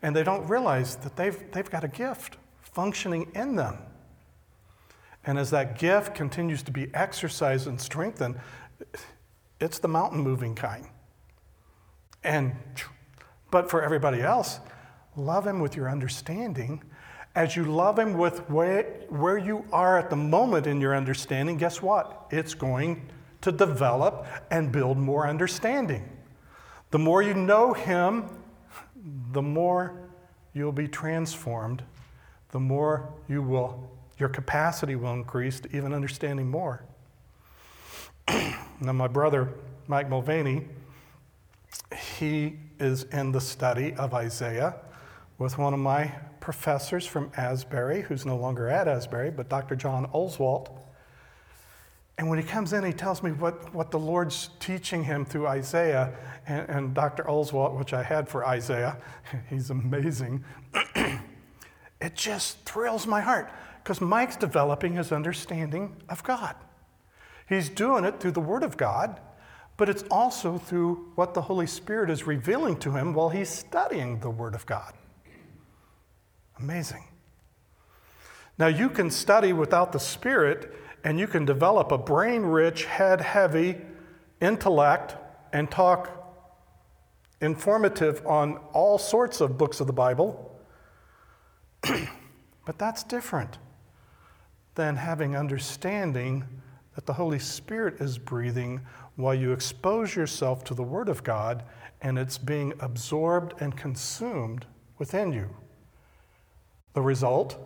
And 0.01 0.15
they 0.15 0.23
don't 0.23 0.45
realize 0.47 0.97
that 0.97 1.15
they've, 1.15 1.51
they've 1.51 1.71
got 1.71 1.83
a 1.83 1.87
gift 1.87 2.37
functioning 2.59 3.31
in 3.33 3.55
them. 3.55 3.79
And 5.25 5.39
as 5.39 5.49
that 5.49 5.79
gift 5.79 6.13
continues 6.13 6.61
to 6.63 6.71
be 6.71 6.93
exercised 6.93 7.65
and 7.65 7.81
strengthened, 7.81 8.39
it's 9.59 9.79
the 9.79 9.87
mountain 9.87 10.19
moving 10.19 10.53
kind. 10.53 10.85
And, 12.23 12.55
but 13.49 13.69
for 13.69 13.81
everybody 13.81 14.21
else, 14.21 14.59
love 15.15 15.47
Him 15.47 15.59
with 15.59 15.75
your 15.75 15.89
understanding 15.89 16.83
as 17.35 17.55
you 17.55 17.65
love 17.65 17.99
Him 17.99 18.17
with 18.17 18.49
where, 18.49 18.83
where 19.09 19.37
you 19.37 19.65
are 19.71 19.97
at 19.99 20.09
the 20.09 20.15
moment 20.15 20.67
in 20.67 20.79
your 20.79 20.95
understanding, 20.95 21.57
guess 21.57 21.81
what? 21.81 22.27
It's 22.31 22.53
going 22.53 23.09
to 23.41 23.51
develop 23.51 24.25
and 24.49 24.71
build 24.71 24.97
more 24.97 25.27
understanding. 25.27 26.09
The 26.91 26.99
more 26.99 27.21
you 27.21 27.33
know 27.33 27.73
Him, 27.73 28.29
the 29.31 29.41
more 29.41 30.01
you'll 30.53 30.71
be 30.71 30.87
transformed, 30.87 31.83
the 32.51 32.59
more 32.59 33.13
you 33.27 33.41
will, 33.41 33.91
your 34.17 34.29
capacity 34.29 34.95
will 34.95 35.13
increase 35.13 35.59
to 35.59 35.75
even 35.75 35.93
understanding 35.93 36.49
more. 36.49 36.85
now, 38.29 38.93
my 38.93 39.07
brother, 39.07 39.49
Mike 39.87 40.09
Mulvaney, 40.09 40.65
he 42.15 42.55
is 42.79 43.03
in 43.03 43.33
the 43.33 43.41
study 43.41 43.93
of 43.95 44.13
Isaiah 44.13 44.75
with 45.37 45.57
one 45.57 45.73
of 45.73 45.79
my 45.79 46.11
professors 46.39 47.05
from 47.05 47.31
Asbury, 47.35 48.01
who's 48.01 48.25
no 48.25 48.37
longer 48.37 48.69
at 48.69 48.87
Asbury, 48.87 49.31
but 49.31 49.49
Dr. 49.49 49.75
John 49.75 50.07
Oswalt. 50.13 50.69
And 52.17 52.29
when 52.29 52.39
he 52.39 52.45
comes 52.45 52.71
in, 52.71 52.83
he 52.83 52.93
tells 52.93 53.21
me 53.21 53.31
what, 53.31 53.73
what 53.73 53.91
the 53.91 53.99
Lord's 53.99 54.49
teaching 54.59 55.03
him 55.03 55.25
through 55.25 55.47
Isaiah. 55.47 56.13
And, 56.47 56.69
and 56.69 56.93
Dr. 56.93 57.23
Oswalt, 57.23 57.77
which 57.77 57.93
I 57.93 58.03
had 58.03 58.29
for 58.29 58.45
Isaiah, 58.45 58.97
he's 59.49 59.69
amazing. 59.69 60.45
it 60.95 62.15
just 62.15 62.63
thrills 62.63 63.05
my 63.05 63.19
heart 63.19 63.51
because 63.83 63.99
Mike's 63.99 64.37
developing 64.37 64.93
his 64.93 65.11
understanding 65.11 65.95
of 66.07 66.23
God. 66.23 66.55
He's 67.49 67.69
doing 67.69 68.05
it 68.05 68.19
through 68.19 68.31
the 68.31 68.39
Word 68.41 68.63
of 68.63 68.77
God, 68.77 69.19
but 69.77 69.89
it's 69.89 70.03
also 70.09 70.57
through 70.57 71.11
what 71.15 71.33
the 71.33 71.41
Holy 71.41 71.67
Spirit 71.67 72.09
is 72.09 72.25
revealing 72.25 72.77
to 72.77 72.91
him 72.91 73.13
while 73.13 73.29
he's 73.29 73.49
studying 73.49 74.19
the 74.19 74.29
Word 74.29 74.55
of 74.55 74.65
God. 74.65 74.93
Amazing. 76.59 77.03
Now, 78.57 78.67
you 78.67 78.89
can 78.89 79.11
study 79.11 79.51
without 79.51 79.91
the 79.91 79.99
Spirit, 79.99 80.73
and 81.03 81.19
you 81.19 81.27
can 81.27 81.45
develop 81.45 81.91
a 81.91 81.97
brain 81.97 82.43
rich, 82.43 82.85
head 82.85 83.21
heavy 83.21 83.77
intellect 84.41 85.15
and 85.53 85.69
talk 85.69 86.09
informative 87.41 88.25
on 88.25 88.57
all 88.73 88.97
sorts 88.97 89.41
of 89.41 89.57
books 89.57 89.79
of 89.79 89.87
the 89.87 89.93
Bible. 89.93 90.59
but 91.83 92.77
that's 92.77 93.03
different 93.03 93.57
than 94.75 94.95
having 94.95 95.35
understanding 95.35 96.43
that 96.95 97.05
the 97.05 97.13
Holy 97.13 97.39
Spirit 97.39 98.01
is 98.01 98.17
breathing 98.17 98.81
while 99.15 99.33
you 99.35 99.51
expose 99.51 100.15
yourself 100.15 100.63
to 100.65 100.73
the 100.73 100.83
Word 100.83 101.09
of 101.09 101.23
God 101.23 101.63
and 102.01 102.17
it's 102.17 102.37
being 102.37 102.73
absorbed 102.79 103.53
and 103.61 103.75
consumed 103.75 104.65
within 104.97 105.31
you. 105.31 105.49
The 106.95 107.01
result? 107.01 107.57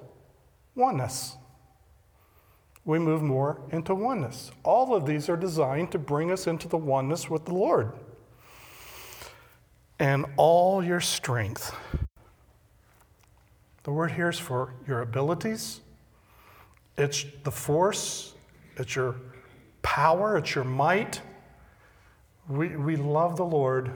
Oneness. 0.76 1.38
We 2.84 2.98
move 2.98 3.22
more 3.22 3.62
into 3.72 3.94
oneness. 3.94 4.52
All 4.63 4.96
of 4.96 5.06
these 5.06 5.30
are 5.30 5.38
designed 5.38 5.92
to 5.92 6.00
bring 6.00 6.32
us 6.32 6.48
into 6.48 6.68
the 6.68 6.78
oneness 6.78 7.30
with 7.30 7.46
the 7.46 7.54
Lord. 7.54 7.94
And 10.00 10.26
all 10.36 10.84
your 10.84 11.00
strength. 11.00 11.76
The 13.84 13.92
word 13.92 14.12
here 14.12 14.30
is 14.30 14.39
for 14.39 14.74
your 14.88 15.02
abilities, 15.02 15.82
it's 16.98 17.26
the 17.44 17.52
force, 17.52 18.34
it's 18.78 18.96
your 18.96 19.15
power, 19.82 20.38
it's 20.38 20.56
your 20.56 20.63
might. 20.63 21.22
We, 22.48 22.76
we 22.76 22.96
love 22.96 23.38
the 23.38 23.46
Lord 23.46 23.92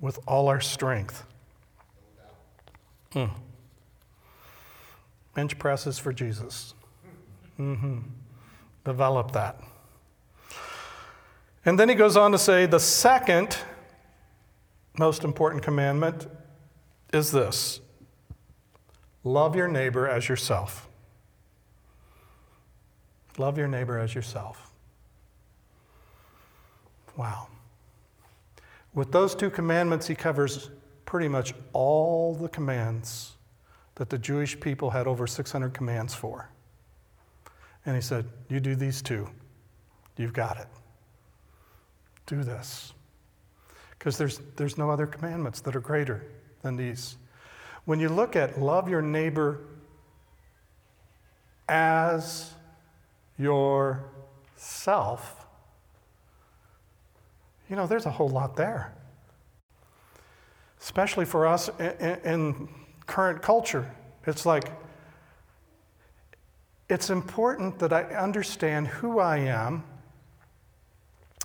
with 0.00 0.18
all 0.26 0.48
our 0.48 0.60
strength. 0.60 1.24
Mm. 3.12 3.30
Bench 5.34 5.58
presses 5.58 5.98
for 5.98 6.12
Jesus. 6.12 6.74
Mm-hmm. 7.58 7.98
Develop 8.84 9.32
that. 9.32 9.60
And 11.64 11.78
then 11.78 11.88
he 11.88 11.94
goes 11.94 12.16
on 12.16 12.32
to 12.32 12.38
say 12.38 12.66
the 12.66 12.80
second 12.80 13.56
most 14.98 15.24
important 15.24 15.62
commandment 15.62 16.26
is 17.12 17.32
this 17.32 17.80
love 19.24 19.56
your 19.56 19.68
neighbor 19.68 20.08
as 20.08 20.28
yourself. 20.28 20.88
Love 23.38 23.58
your 23.58 23.66
neighbor 23.66 23.98
as 23.98 24.14
yourself. 24.14 24.70
Wow. 27.16 27.48
With 28.92 29.10
those 29.10 29.34
two 29.34 29.50
commandments, 29.50 30.06
he 30.06 30.14
covers 30.14 30.70
pretty 31.04 31.26
much 31.26 31.54
all 31.72 32.34
the 32.34 32.48
commands 32.48 33.33
that 33.96 34.10
the 34.10 34.18
Jewish 34.18 34.58
people 34.58 34.90
had 34.90 35.06
over 35.06 35.26
600 35.26 35.72
commands 35.72 36.14
for. 36.14 36.50
And 37.86 37.94
he 37.94 38.02
said, 38.02 38.26
You 38.48 38.60
do 38.60 38.74
these 38.74 39.02
two, 39.02 39.28
you've 40.16 40.32
got 40.32 40.58
it. 40.58 40.68
Do 42.26 42.42
this. 42.42 42.92
Because 43.90 44.18
there's, 44.18 44.40
there's 44.56 44.76
no 44.76 44.90
other 44.90 45.06
commandments 45.06 45.60
that 45.62 45.76
are 45.76 45.80
greater 45.80 46.24
than 46.62 46.76
these. 46.76 47.16
When 47.84 48.00
you 48.00 48.08
look 48.08 48.34
at 48.36 48.60
love 48.60 48.88
your 48.88 49.02
neighbor 49.02 49.60
as 51.68 52.52
yourself, 53.38 54.04
you 57.68 57.76
know, 57.76 57.86
there's 57.86 58.06
a 58.06 58.10
whole 58.10 58.28
lot 58.28 58.56
there. 58.56 58.94
Especially 60.80 61.24
for 61.24 61.46
us 61.46 61.70
in, 61.78 62.18
in 62.24 62.68
current 63.06 63.42
culture. 63.42 63.90
It's 64.26 64.46
like, 64.46 64.70
it's 66.88 67.10
important 67.10 67.78
that 67.78 67.92
I 67.92 68.02
understand 68.02 68.88
who 68.88 69.18
I 69.18 69.38
am 69.38 69.84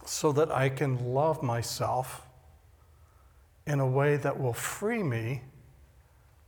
so 0.06 0.32
that 0.34 0.52
I 0.52 0.70
can 0.70 1.14
love 1.14 1.44
myself 1.44 2.26
in 3.66 3.80
a 3.80 3.88
way 3.88 4.18
that 4.18 4.40
will 4.40 4.54
free 4.54 5.04
me 5.04 5.42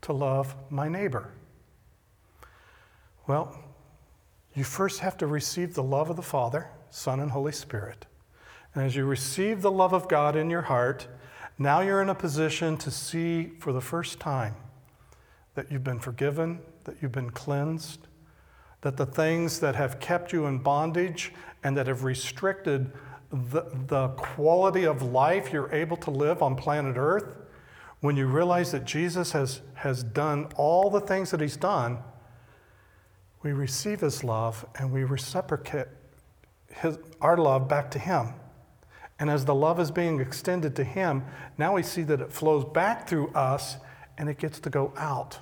to 0.02 0.13
love 0.13 0.56
my 0.69 0.89
neighbor. 0.89 1.30
Well, 3.28 3.58
you 4.56 4.63
first 4.63 5.00
have 5.00 5.17
to 5.17 5.28
receive 5.28 5.76
the 5.76 5.84
love 5.84 6.10
of 6.10 6.15
the 6.15 6.21
Father, 6.21 6.69
Son, 6.89 7.19
and 7.19 7.32
Holy 7.32 7.52
Spirit. 7.52 8.08
And 8.74 8.84
as 8.84 8.95
you 8.95 9.06
receive 9.06 9.62
the 9.62 9.71
love 9.71 9.93
of 9.93 10.10
God 10.10 10.36
in 10.36 10.50
your 10.50 10.63
heart, 10.63 11.08
now 11.58 11.82
you're 11.82 12.02
in 12.02 12.10
a 12.10 12.15
position 12.15 12.78
to 12.78 12.91
see 12.91 13.52
for 13.60 13.71
the 13.71 13.82
first 13.82 14.19
time 14.19 14.56
that 15.56 15.72
you've 15.72 15.84
been 15.84 16.00
forgiven, 16.00 16.60
that 16.86 16.96
you've 17.02 17.12
been 17.12 17.30
cleansed, 17.30 18.08
that 18.82 18.98
the 18.98 19.06
things 19.06 19.60
that 19.60 19.76
have 19.76 20.00
kept 20.00 20.34
you 20.34 20.46
in 20.46 20.58
bondage 20.58 21.34
and 21.64 21.78
that 21.78 21.88
have 21.88 22.04
restricted 22.04 22.92
the, 23.32 23.64
the 23.88 24.10
quality 24.10 24.86
of 24.86 25.02
life 25.02 25.54
you're 25.54 25.72
able 25.72 25.98
to 25.98 26.12
live 26.12 26.42
on 26.42 26.56
planet 26.56 26.98
Earth, 26.98 27.36
when 28.02 28.18
you 28.18 28.26
realize 28.26 28.72
that 28.72 28.84
Jesus 28.84 29.32
has, 29.32 29.62
has 29.76 30.04
done 30.04 30.48
all 30.56 30.90
the 30.90 31.02
things 31.02 31.32
that 31.32 31.40
He's 31.40 31.58
done, 31.58 32.00
we 33.44 33.52
receive 33.52 34.02
His 34.02 34.24
love 34.24 34.66
and 34.76 34.92
we 34.92 35.04
reciprocate 35.04 35.88
his, 36.74 36.98
our 37.20 37.38
love 37.38 37.68
back 37.68 37.92
to 37.92 38.00
Him. 38.00 38.34
And 39.20 39.30
as 39.30 39.46
the 39.46 39.54
love 39.54 39.80
is 39.80 39.92
being 39.92 40.20
extended 40.20 40.76
to 40.78 40.84
Him, 40.84 41.24
now 41.58 41.76
we 41.76 41.84
see 41.84 42.02
that 42.04 42.22
it 42.22 42.32
flows 42.32 42.66
back 42.66 43.08
through 43.08 43.30
us 43.30 43.78
and 44.21 44.29
it 44.29 44.38
gets 44.38 44.60
to 44.60 44.69
go 44.69 44.93
out. 44.97 45.39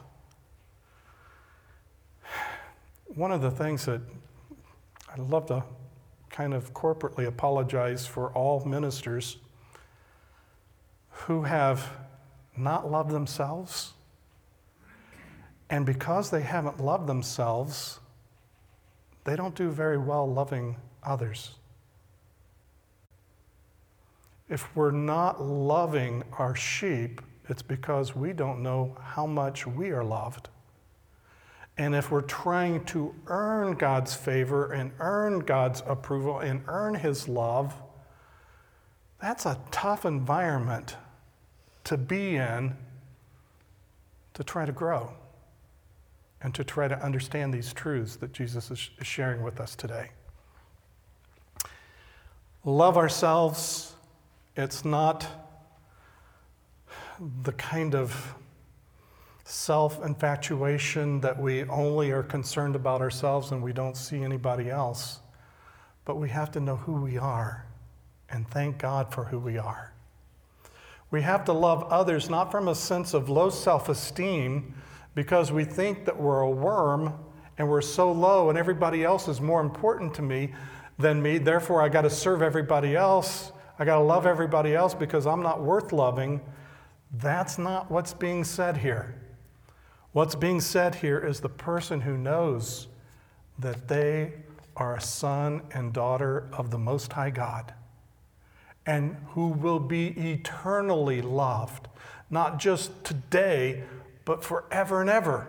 One 3.07 3.29
of 3.29 3.41
the 3.41 3.51
things 3.51 3.85
that 3.87 3.99
I'd 5.11 5.19
love 5.19 5.47
to 5.47 5.65
kind 6.29 6.53
of 6.53 6.73
corporately 6.73 7.27
apologize 7.27 8.07
for 8.07 8.29
all 8.29 8.63
ministers 8.63 9.35
who 11.09 11.43
have 11.43 11.91
not 12.55 12.89
loved 12.89 13.11
themselves. 13.11 13.91
And 15.69 15.85
because 15.85 16.29
they 16.29 16.43
haven't 16.43 16.79
loved 16.79 17.05
themselves, 17.05 17.99
they 19.25 19.35
don't 19.35 19.55
do 19.55 19.71
very 19.71 19.97
well 19.97 20.25
loving 20.25 20.77
others. 21.03 21.51
If 24.47 24.73
we're 24.73 24.91
not 24.91 25.43
loving 25.43 26.23
our 26.37 26.55
sheep, 26.55 27.19
it's 27.49 27.61
because 27.61 28.15
we 28.15 28.33
don't 28.33 28.61
know 28.61 28.95
how 29.01 29.25
much 29.25 29.65
we 29.65 29.89
are 29.89 30.03
loved. 30.03 30.49
And 31.77 31.95
if 31.95 32.11
we're 32.11 32.21
trying 32.21 32.83
to 32.85 33.15
earn 33.27 33.75
God's 33.75 34.13
favor 34.13 34.71
and 34.73 34.91
earn 34.99 35.39
God's 35.39 35.81
approval 35.87 36.39
and 36.39 36.61
earn 36.67 36.93
His 36.93 37.27
love, 37.27 37.73
that's 39.21 39.45
a 39.45 39.57
tough 39.71 40.05
environment 40.05 40.97
to 41.85 41.97
be 41.97 42.35
in 42.35 42.75
to 44.33 44.43
try 44.43 44.65
to 44.65 44.71
grow 44.71 45.13
and 46.41 46.53
to 46.55 46.63
try 46.63 46.87
to 46.87 47.01
understand 47.03 47.53
these 47.53 47.73
truths 47.73 48.15
that 48.17 48.31
Jesus 48.31 48.71
is 48.71 48.89
sharing 49.01 49.41
with 49.41 49.59
us 49.59 49.75
today. 49.75 50.09
Love 52.63 52.97
ourselves, 52.97 53.95
it's 54.55 54.83
not 54.83 55.48
the 57.43 57.51
kind 57.53 57.95
of 57.95 58.35
self 59.43 60.03
infatuation 60.05 61.19
that 61.21 61.39
we 61.41 61.63
only 61.65 62.11
are 62.11 62.23
concerned 62.23 62.75
about 62.75 63.01
ourselves 63.01 63.51
and 63.51 63.61
we 63.63 63.73
don't 63.73 63.97
see 63.97 64.23
anybody 64.23 64.69
else. 64.69 65.19
But 66.05 66.17
we 66.17 66.29
have 66.29 66.51
to 66.51 66.59
know 66.59 66.75
who 66.75 66.93
we 66.93 67.17
are 67.17 67.65
and 68.29 68.47
thank 68.47 68.77
God 68.77 69.13
for 69.13 69.25
who 69.25 69.39
we 69.39 69.57
are. 69.57 69.93
We 71.11 71.23
have 71.23 71.43
to 71.45 71.53
love 71.53 71.83
others 71.85 72.29
not 72.29 72.51
from 72.51 72.67
a 72.67 72.75
sense 72.75 73.13
of 73.13 73.29
low 73.29 73.49
self 73.49 73.89
esteem 73.89 74.75
because 75.15 75.51
we 75.51 75.65
think 75.65 76.05
that 76.05 76.19
we're 76.19 76.41
a 76.41 76.49
worm 76.49 77.13
and 77.57 77.67
we're 77.67 77.81
so 77.81 78.11
low 78.11 78.49
and 78.49 78.57
everybody 78.57 79.03
else 79.03 79.27
is 79.27 79.41
more 79.41 79.61
important 79.61 80.13
to 80.13 80.21
me 80.21 80.53
than 80.99 81.21
me. 81.21 81.37
Therefore, 81.37 81.81
I 81.81 81.89
got 81.89 82.03
to 82.03 82.09
serve 82.09 82.41
everybody 82.41 82.95
else. 82.95 83.51
I 83.79 83.85
got 83.85 83.95
to 83.95 84.03
love 84.03 84.25
everybody 84.27 84.75
else 84.75 84.93
because 84.93 85.25
I'm 85.25 85.41
not 85.41 85.63
worth 85.63 85.91
loving. 85.91 86.41
That's 87.11 87.57
not 87.57 87.89
what's 87.89 88.13
being 88.13 88.43
said 88.43 88.77
here. 88.77 89.15
What's 90.11 90.35
being 90.35 90.61
said 90.61 90.95
here 90.95 91.19
is 91.19 91.39
the 91.39 91.49
person 91.49 92.01
who 92.01 92.17
knows 92.17 92.87
that 93.57 93.87
they 93.87 94.33
are 94.75 94.95
a 94.95 95.01
son 95.01 95.61
and 95.71 95.93
daughter 95.93 96.47
of 96.53 96.71
the 96.71 96.77
Most 96.77 97.13
High 97.13 97.29
God 97.29 97.73
and 98.85 99.17
who 99.29 99.49
will 99.49 99.79
be 99.79 100.07
eternally 100.31 101.21
loved, 101.21 101.87
not 102.29 102.57
just 102.57 103.03
today, 103.03 103.83
but 104.25 104.43
forever 104.43 105.01
and 105.01 105.09
ever. 105.09 105.47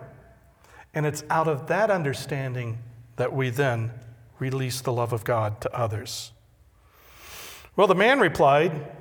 And 0.93 1.05
it's 1.05 1.23
out 1.29 1.47
of 1.47 1.67
that 1.67 1.89
understanding 1.89 2.79
that 3.15 3.33
we 3.33 3.49
then 3.49 3.91
release 4.37 4.81
the 4.81 4.91
love 4.91 5.13
of 5.13 5.23
God 5.23 5.61
to 5.61 5.75
others. 5.75 6.31
Well, 7.75 7.87
the 7.87 7.95
man 7.95 8.19
replied, 8.19 8.91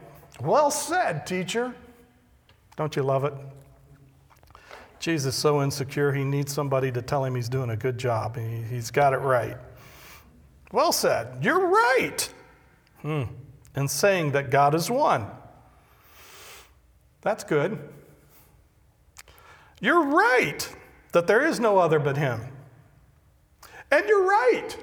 Well 0.40 0.70
said, 0.70 1.26
teacher. 1.26 1.74
Don't 2.76 2.96
you 2.96 3.02
love 3.02 3.24
it? 3.24 3.34
Jesus 4.98 5.34
is 5.34 5.40
so 5.40 5.62
insecure, 5.62 6.12
he 6.12 6.24
needs 6.24 6.52
somebody 6.52 6.92
to 6.92 7.00
tell 7.00 7.24
him 7.24 7.34
he's 7.34 7.48
doing 7.48 7.70
a 7.70 7.76
good 7.76 7.96
job. 7.96 8.36
He, 8.36 8.62
he's 8.62 8.90
got 8.90 9.14
it 9.14 9.18
right. 9.18 9.56
Well 10.72 10.92
said. 10.92 11.42
You're 11.42 11.66
right. 11.68 12.32
Hmm. 13.02 13.22
Saying 13.86 14.32
that 14.32 14.50
God 14.50 14.74
is 14.74 14.90
one. 14.90 15.26
That's 17.22 17.44
good. 17.44 17.78
You're 19.80 20.04
right 20.04 20.76
that 21.12 21.26
there 21.26 21.46
is 21.46 21.58
no 21.58 21.78
other 21.78 21.98
but 21.98 22.16
him. 22.16 22.40
And 23.90 24.06
you're 24.06 24.26
right. 24.26 24.76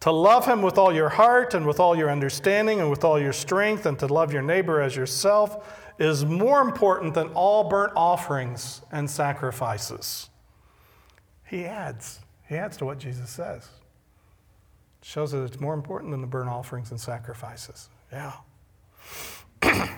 To 0.00 0.10
love 0.10 0.46
him 0.46 0.62
with 0.62 0.78
all 0.78 0.92
your 0.94 1.10
heart 1.10 1.54
and 1.54 1.66
with 1.66 1.78
all 1.78 1.96
your 1.96 2.10
understanding 2.10 2.80
and 2.80 2.90
with 2.90 3.04
all 3.04 3.20
your 3.20 3.32
strength 3.32 3.86
and 3.86 3.98
to 3.98 4.06
love 4.06 4.32
your 4.32 4.42
neighbor 4.42 4.80
as 4.80 4.96
yourself 4.96 5.89
is 6.00 6.24
more 6.24 6.62
important 6.62 7.12
than 7.12 7.28
all 7.28 7.64
burnt 7.64 7.92
offerings 7.94 8.80
and 8.90 9.08
sacrifices. 9.08 10.30
He 11.46 11.66
adds, 11.66 12.20
he 12.48 12.56
adds 12.56 12.78
to 12.78 12.86
what 12.86 12.98
Jesus 12.98 13.28
says. 13.28 13.68
Shows 15.02 15.32
that 15.32 15.42
it's 15.42 15.60
more 15.60 15.74
important 15.74 16.10
than 16.10 16.22
the 16.22 16.26
burnt 16.26 16.48
offerings 16.48 16.90
and 16.90 16.98
sacrifices. 16.98 17.90
Yeah. 18.10 18.32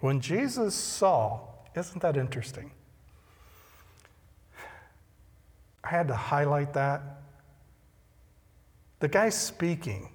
when 0.00 0.20
Jesus 0.20 0.74
saw, 0.74 1.40
isn't 1.74 2.02
that 2.02 2.18
interesting? 2.18 2.70
I 5.82 5.88
had 5.88 6.08
to 6.08 6.14
highlight 6.14 6.74
that 6.74 7.02
the 9.00 9.08
guy's 9.08 9.36
speaking. 9.36 10.10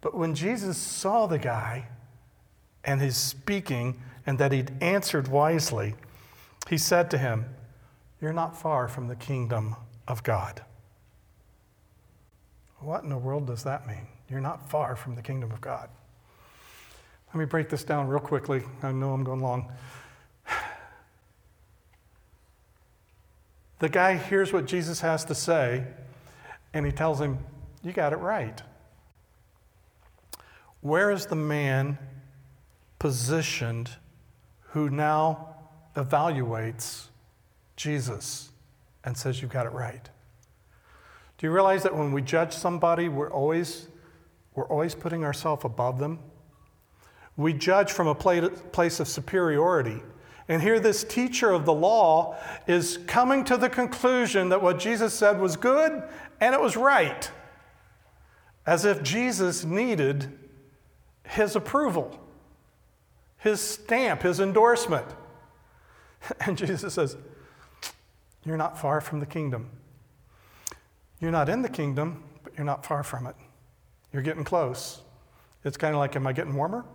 But 0.00 0.16
when 0.16 0.34
Jesus 0.34 0.76
saw 0.76 1.26
the 1.26 1.38
guy 1.38 1.88
and 2.84 3.00
his 3.00 3.16
speaking 3.16 4.00
and 4.26 4.38
that 4.38 4.52
he'd 4.52 4.72
answered 4.80 5.28
wisely, 5.28 5.94
he 6.68 6.78
said 6.78 7.10
to 7.10 7.18
him, 7.18 7.46
You're 8.20 8.32
not 8.32 8.56
far 8.56 8.88
from 8.88 9.08
the 9.08 9.16
kingdom 9.16 9.76
of 10.08 10.22
God. 10.22 10.62
What 12.78 13.02
in 13.02 13.08
the 13.08 13.18
world 13.18 13.46
does 13.46 13.64
that 13.64 13.86
mean? 13.86 14.06
You're 14.28 14.40
not 14.40 14.70
far 14.70 14.96
from 14.96 15.14
the 15.14 15.22
kingdom 15.22 15.50
of 15.50 15.60
God. 15.60 15.88
Let 17.28 17.36
me 17.36 17.46
break 17.46 17.68
this 17.68 17.82
down 17.84 18.08
real 18.08 18.20
quickly. 18.20 18.62
I 18.82 18.92
know 18.92 19.12
I'm 19.12 19.24
going 19.24 19.40
long. 19.40 19.72
The 23.80 23.88
guy 23.88 24.16
hears 24.16 24.52
what 24.52 24.66
Jesus 24.66 25.00
has 25.00 25.24
to 25.26 25.34
say, 25.34 25.84
and 26.72 26.86
he 26.86 26.92
tells 26.92 27.20
him, 27.20 27.38
You 27.82 27.92
got 27.92 28.12
it 28.12 28.16
right. 28.16 28.62
Where 30.80 31.10
is 31.10 31.26
the 31.26 31.36
man 31.36 31.98
positioned 33.04 33.90
who 34.70 34.88
now 34.88 35.56
evaluates 35.94 37.08
Jesus 37.76 38.48
and 39.04 39.14
says, 39.14 39.42
You've 39.42 39.50
got 39.50 39.66
it 39.66 39.72
right? 39.72 40.08
Do 41.36 41.46
you 41.46 41.52
realize 41.52 41.82
that 41.82 41.94
when 41.94 42.12
we 42.12 42.22
judge 42.22 42.54
somebody, 42.54 43.10
we're 43.10 43.30
always, 43.30 43.88
we're 44.54 44.66
always 44.68 44.94
putting 44.94 45.22
ourselves 45.22 45.66
above 45.66 45.98
them? 45.98 46.18
We 47.36 47.52
judge 47.52 47.92
from 47.92 48.06
a 48.06 48.14
place 48.14 49.00
of 49.00 49.06
superiority. 49.06 50.00
And 50.48 50.62
here, 50.62 50.80
this 50.80 51.04
teacher 51.04 51.50
of 51.50 51.66
the 51.66 51.74
law 51.74 52.38
is 52.66 53.00
coming 53.06 53.44
to 53.44 53.58
the 53.58 53.68
conclusion 53.68 54.48
that 54.48 54.62
what 54.62 54.78
Jesus 54.78 55.12
said 55.12 55.38
was 55.38 55.56
good 55.58 56.02
and 56.40 56.54
it 56.54 56.60
was 56.62 56.74
right, 56.74 57.30
as 58.64 58.86
if 58.86 59.02
Jesus 59.02 59.62
needed 59.62 60.38
his 61.24 61.54
approval, 61.54 62.18
his 63.44 63.60
stamp, 63.60 64.22
his 64.22 64.40
endorsement. 64.40 65.06
And 66.40 66.56
Jesus 66.56 66.94
says, 66.94 67.18
You're 68.46 68.56
not 68.56 68.80
far 68.80 69.02
from 69.02 69.20
the 69.20 69.26
kingdom. 69.26 69.68
You're 71.20 71.30
not 71.30 71.50
in 71.50 71.60
the 71.60 71.68
kingdom, 71.68 72.24
but 72.42 72.54
you're 72.56 72.64
not 72.64 72.86
far 72.86 73.02
from 73.02 73.26
it. 73.26 73.36
You're 74.10 74.22
getting 74.22 74.42
close. 74.42 75.02
It's 75.64 75.76
kind 75.76 75.94
of 75.94 75.98
like, 75.98 76.16
Am 76.16 76.26
I 76.26 76.32
getting 76.32 76.54
warmer? 76.54 76.86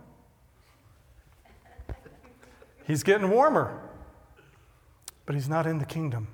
He's 2.84 3.04
getting 3.04 3.30
warmer, 3.30 3.80
but 5.26 5.36
he's 5.36 5.48
not 5.48 5.68
in 5.68 5.78
the 5.78 5.86
kingdom. 5.86 6.26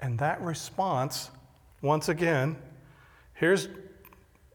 And 0.00 0.18
that 0.20 0.40
response, 0.40 1.30
once 1.82 2.08
again, 2.08 2.56
here's, 3.34 3.68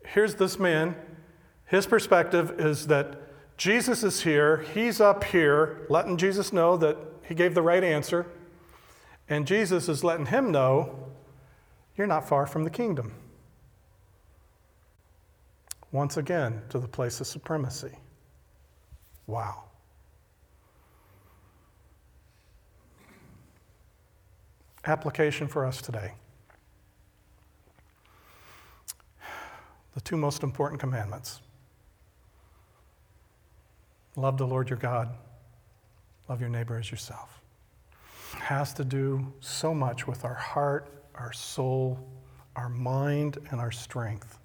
here's 0.04 0.34
this 0.34 0.58
man. 0.58 0.96
His 1.66 1.86
perspective 1.86 2.60
is 2.60 2.88
that 2.88 3.29
Jesus 3.60 4.06
is 4.06 4.22
here, 4.22 4.64
he's 4.74 5.02
up 5.02 5.26
here, 5.26 5.86
letting 5.90 6.16
Jesus 6.16 6.54
know 6.54 6.78
that 6.78 6.96
he 7.28 7.36
gave 7.36 7.54
the 7.54 7.62
right 7.62 7.84
answer. 7.84 8.26
And 9.28 9.46
Jesus 9.46 9.90
is 9.90 10.02
letting 10.02 10.28
him 10.28 10.50
know, 10.50 11.12
you're 11.98 12.08
not 12.08 12.26
far 12.26 12.48
from 12.48 12.64
the 12.64 12.70
kingdom. 12.70 13.12
Once 15.92 16.16
again, 16.16 16.62
to 16.70 16.80
the 16.80 16.88
place 16.88 17.20
of 17.20 17.28
supremacy. 17.28 17.92
Wow. 19.28 19.66
Application 24.86 25.50
for 25.50 25.66
us 25.66 25.82
today. 25.82 26.14
The 29.96 30.02
two 30.02 30.16
most 30.16 30.44
important 30.44 30.80
commandments 30.80 31.42
love 34.16 34.38
the 34.38 34.48
Lord 34.48 34.70
your 34.70 34.80
God, 34.80 35.10
love 36.28 36.42
your 36.42 36.50
neighbor 36.50 36.78
as 36.78 36.92
yourself. 36.92 37.42
It 38.34 38.40
has 38.40 38.74
to 38.76 38.84
do 38.84 39.34
so 39.40 39.74
much 39.74 40.08
with 40.08 40.26
our 40.26 40.34
heart, 40.34 40.88
our 41.16 41.34
soul, 41.34 42.00
our 42.56 42.70
mind, 42.70 43.38
and 43.52 43.60
our 43.60 43.72
strength. 43.72 44.38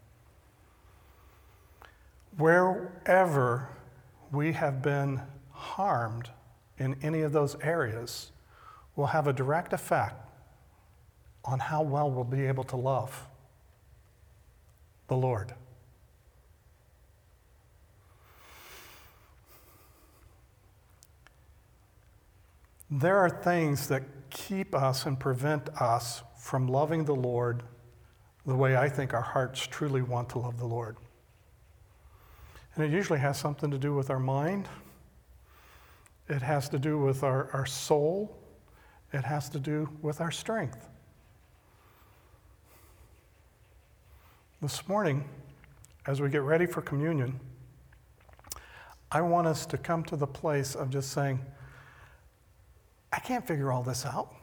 Wherever 2.36 3.68
we 4.32 4.52
have 4.52 4.82
been 4.82 5.20
harmed 5.50 6.30
in 6.78 6.96
any 7.02 7.20
of 7.22 7.32
those 7.32 7.56
areas 7.60 8.32
will 8.96 9.06
have 9.06 9.26
a 9.26 9.32
direct 9.32 9.72
effect 9.72 10.16
on 11.44 11.58
how 11.58 11.82
well 11.82 12.10
we'll 12.10 12.24
be 12.24 12.46
able 12.46 12.64
to 12.64 12.76
love 12.76 13.26
the 15.08 15.16
Lord. 15.16 15.54
There 22.96 23.18
are 23.18 23.28
things 23.28 23.88
that 23.88 24.04
keep 24.30 24.72
us 24.72 25.04
and 25.04 25.18
prevent 25.18 25.68
us 25.80 26.22
from 26.38 26.68
loving 26.68 27.04
the 27.04 27.14
Lord 27.14 27.64
the 28.46 28.54
way 28.54 28.76
I 28.76 28.88
think 28.88 29.12
our 29.12 29.20
hearts 29.20 29.66
truly 29.66 30.00
want 30.00 30.28
to 30.28 30.38
love 30.38 30.60
the 30.60 30.66
Lord. 30.66 30.96
And 32.76 32.84
it 32.84 32.92
usually 32.92 33.18
has 33.18 33.36
something 33.36 33.68
to 33.72 33.78
do 33.78 33.94
with 33.94 34.10
our 34.10 34.20
mind, 34.20 34.68
it 36.28 36.40
has 36.40 36.68
to 36.68 36.78
do 36.78 36.96
with 36.96 37.24
our, 37.24 37.50
our 37.52 37.66
soul, 37.66 38.38
it 39.12 39.24
has 39.24 39.48
to 39.48 39.58
do 39.58 39.88
with 40.00 40.20
our 40.20 40.30
strength. 40.30 40.88
This 44.62 44.86
morning, 44.86 45.28
as 46.06 46.20
we 46.20 46.30
get 46.30 46.42
ready 46.42 46.66
for 46.66 46.80
communion, 46.80 47.40
I 49.10 49.20
want 49.20 49.48
us 49.48 49.66
to 49.66 49.78
come 49.78 50.04
to 50.04 50.14
the 50.14 50.28
place 50.28 50.76
of 50.76 50.90
just 50.90 51.10
saying, 51.10 51.40
I 53.14 53.20
can't 53.20 53.46
figure 53.46 53.70
all 53.70 53.84
this 53.84 54.04
out. 54.04 54.34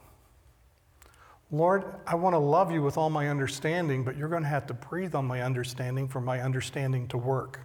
Lord, 1.50 1.84
I 2.06 2.14
want 2.14 2.32
to 2.32 2.38
love 2.38 2.72
you 2.72 2.80
with 2.80 2.96
all 2.96 3.10
my 3.10 3.28
understanding, 3.28 4.02
but 4.02 4.16
you're 4.16 4.30
going 4.30 4.44
to 4.44 4.48
have 4.48 4.66
to 4.68 4.74
breathe 4.74 5.14
on 5.14 5.26
my 5.26 5.42
understanding 5.42 6.08
for 6.08 6.22
my 6.22 6.40
understanding 6.40 7.06
to 7.08 7.18
work 7.18 7.60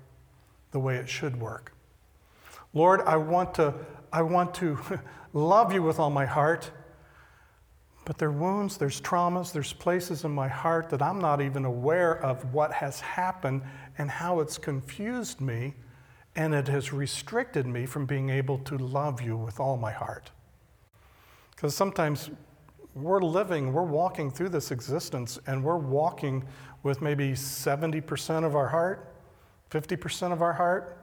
the 0.71 0.79
way 0.79 0.97
it 0.97 1.07
should 1.07 1.39
work. 1.39 1.73
Lord, 2.73 2.99
I 3.01 3.15
want 3.15 3.53
to, 3.55 3.73
I 4.11 4.21
want 4.21 4.53
to 4.55 4.77
love 5.33 5.71
you 5.71 5.81
with 5.81 5.97
all 5.97 6.09
my 6.09 6.25
heart, 6.25 6.69
but 8.03 8.17
there 8.17 8.27
are 8.27 8.31
wounds, 8.33 8.75
there's 8.75 8.99
traumas, 8.99 9.53
there's 9.53 9.71
places 9.71 10.25
in 10.25 10.31
my 10.31 10.49
heart 10.49 10.89
that 10.89 11.01
I'm 11.01 11.19
not 11.19 11.39
even 11.39 11.63
aware 11.63 12.21
of 12.21 12.53
what 12.53 12.73
has 12.73 12.99
happened 12.99 13.61
and 13.97 14.11
how 14.11 14.41
it's 14.41 14.57
confused 14.57 15.39
me, 15.39 15.75
and 16.35 16.53
it 16.53 16.67
has 16.67 16.91
restricted 16.91 17.65
me 17.65 17.85
from 17.85 18.05
being 18.05 18.29
able 18.29 18.57
to 18.59 18.77
love 18.77 19.21
you 19.21 19.37
with 19.37 19.61
all 19.61 19.77
my 19.77 19.91
heart. 19.93 20.31
Because 21.57 21.75
sometimes 21.75 22.29
we're 22.93 23.19
living, 23.19 23.73
we're 23.73 23.81
walking 23.81 24.29
through 24.29 24.49
this 24.49 24.69
existence, 24.69 25.39
and 25.47 25.63
we're 25.63 25.75
walking 25.75 26.43
with 26.83 27.01
maybe 27.01 27.31
70% 27.31 28.45
of 28.45 28.55
our 28.55 28.67
heart, 28.67 29.11
50% 29.71 30.31
of 30.31 30.43
our 30.43 30.53
heart. 30.53 30.99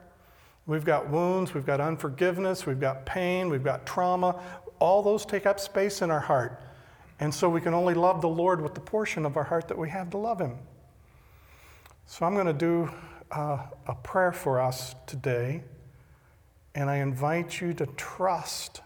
We've 0.66 0.84
got 0.84 1.10
wounds, 1.10 1.54
we've 1.54 1.66
got 1.66 1.80
unforgiveness, 1.80 2.66
we've 2.66 2.78
got 2.78 3.04
pain, 3.04 3.48
we've 3.48 3.64
got 3.64 3.84
trauma. 3.84 4.40
All 4.78 5.02
those 5.02 5.26
take 5.26 5.44
up 5.44 5.58
space 5.58 6.02
in 6.02 6.10
our 6.12 6.20
heart. 6.20 6.62
And 7.18 7.34
so 7.34 7.48
we 7.48 7.60
can 7.60 7.74
only 7.74 7.94
love 7.94 8.20
the 8.20 8.28
Lord 8.28 8.60
with 8.60 8.74
the 8.74 8.80
portion 8.80 9.26
of 9.26 9.36
our 9.36 9.42
heart 9.42 9.66
that 9.66 9.76
we 9.76 9.90
have 9.90 10.08
to 10.10 10.18
love 10.18 10.40
Him. 10.40 10.56
So 12.06 12.26
I'm 12.26 12.34
going 12.34 12.46
to 12.46 12.52
do 12.52 12.88
uh, 13.32 13.58
a 13.88 13.94
prayer 13.96 14.30
for 14.30 14.60
us 14.60 14.94
today, 15.06 15.64
and 16.76 16.88
I 16.88 16.98
invite 16.98 17.60
you 17.60 17.74
to 17.74 17.86
trust 17.86 18.82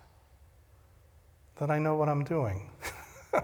that 1.58 1.70
I 1.70 1.78
know 1.78 1.96
what 1.96 2.08
I'm 2.08 2.24
doing. 2.24 2.70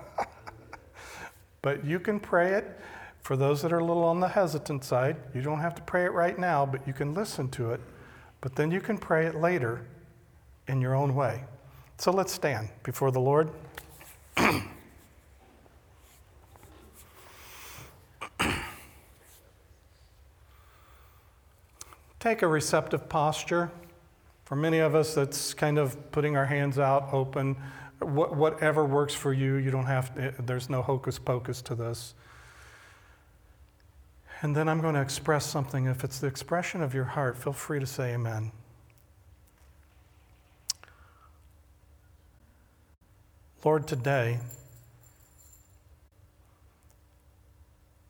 but 1.63 1.85
you 1.85 1.99
can 1.99 2.21
pray 2.21 2.55
it. 2.55 2.81
For 3.23 3.37
those 3.37 3.63
that 3.63 3.73
are 3.73 3.79
a 3.79 3.85
little 3.85 4.05
on 4.05 4.21
the 4.21 4.29
hesitant 4.29 4.85
side, 4.85 5.17
you 5.35 5.41
don't 5.41 5.61
have 5.61 5.75
to 5.77 5.83
pray 5.83 6.05
it 6.05 6.13
right 6.13 6.39
now, 6.39 6.67
but 6.67 6.87
you 6.87 6.93
can 6.93 7.15
listen 7.15 7.49
to 7.51 7.73
it. 7.73 7.81
But 8.43 8.55
then 8.55 8.71
you 8.71 8.83
can 8.83 8.99
pray 8.99 9.25
it 9.27 9.35
later 9.35 9.87
in 10.69 10.83
your 10.83 10.95
own 10.95 11.15
way. 11.15 11.45
So 11.97 12.11
let's 12.11 12.33
stand 12.33 12.69
before 12.83 13.11
the 13.11 13.21
Lord. 13.21 13.51
Take 22.21 22.43
a 22.43 22.47
receptive 22.47 23.09
posture. 23.09 23.71
For 24.45 24.57
many 24.57 24.79
of 24.79 24.95
us, 24.95 25.15
that's 25.15 25.55
kind 25.55 25.79
of 25.79 26.13
putting 26.13 26.37
our 26.37 26.45
hands 26.47 26.79
out 26.79 27.09
open 27.13 27.57
Wh- 28.01 28.33
whatever 28.33 28.85
works 28.85 29.15
for 29.15 29.33
you, 29.33 29.55
you 29.57 29.71
don't 29.71 29.87
have 29.87 30.15
to, 30.17 30.35
there's 30.43 30.69
no 30.69 30.83
hocus 30.83 31.19
pocus 31.19 31.63
to 31.63 31.75
this. 31.75 32.15
And 34.43 34.55
then 34.55 34.69
I'm 34.69 34.81
going 34.81 34.95
to 34.95 35.01
express 35.01 35.47
something. 35.47 35.87
If 35.87 36.05
it's 36.05 36.19
the 36.19 36.27
expression 36.27 36.83
of 36.83 36.93
your 36.93 37.05
heart, 37.05 37.39
feel 37.39 37.53
free 37.53 37.81
to 37.81 37.87
say 37.87 38.13
amen. 38.13 38.53
Lord, 43.65 43.87
today, 43.87 44.41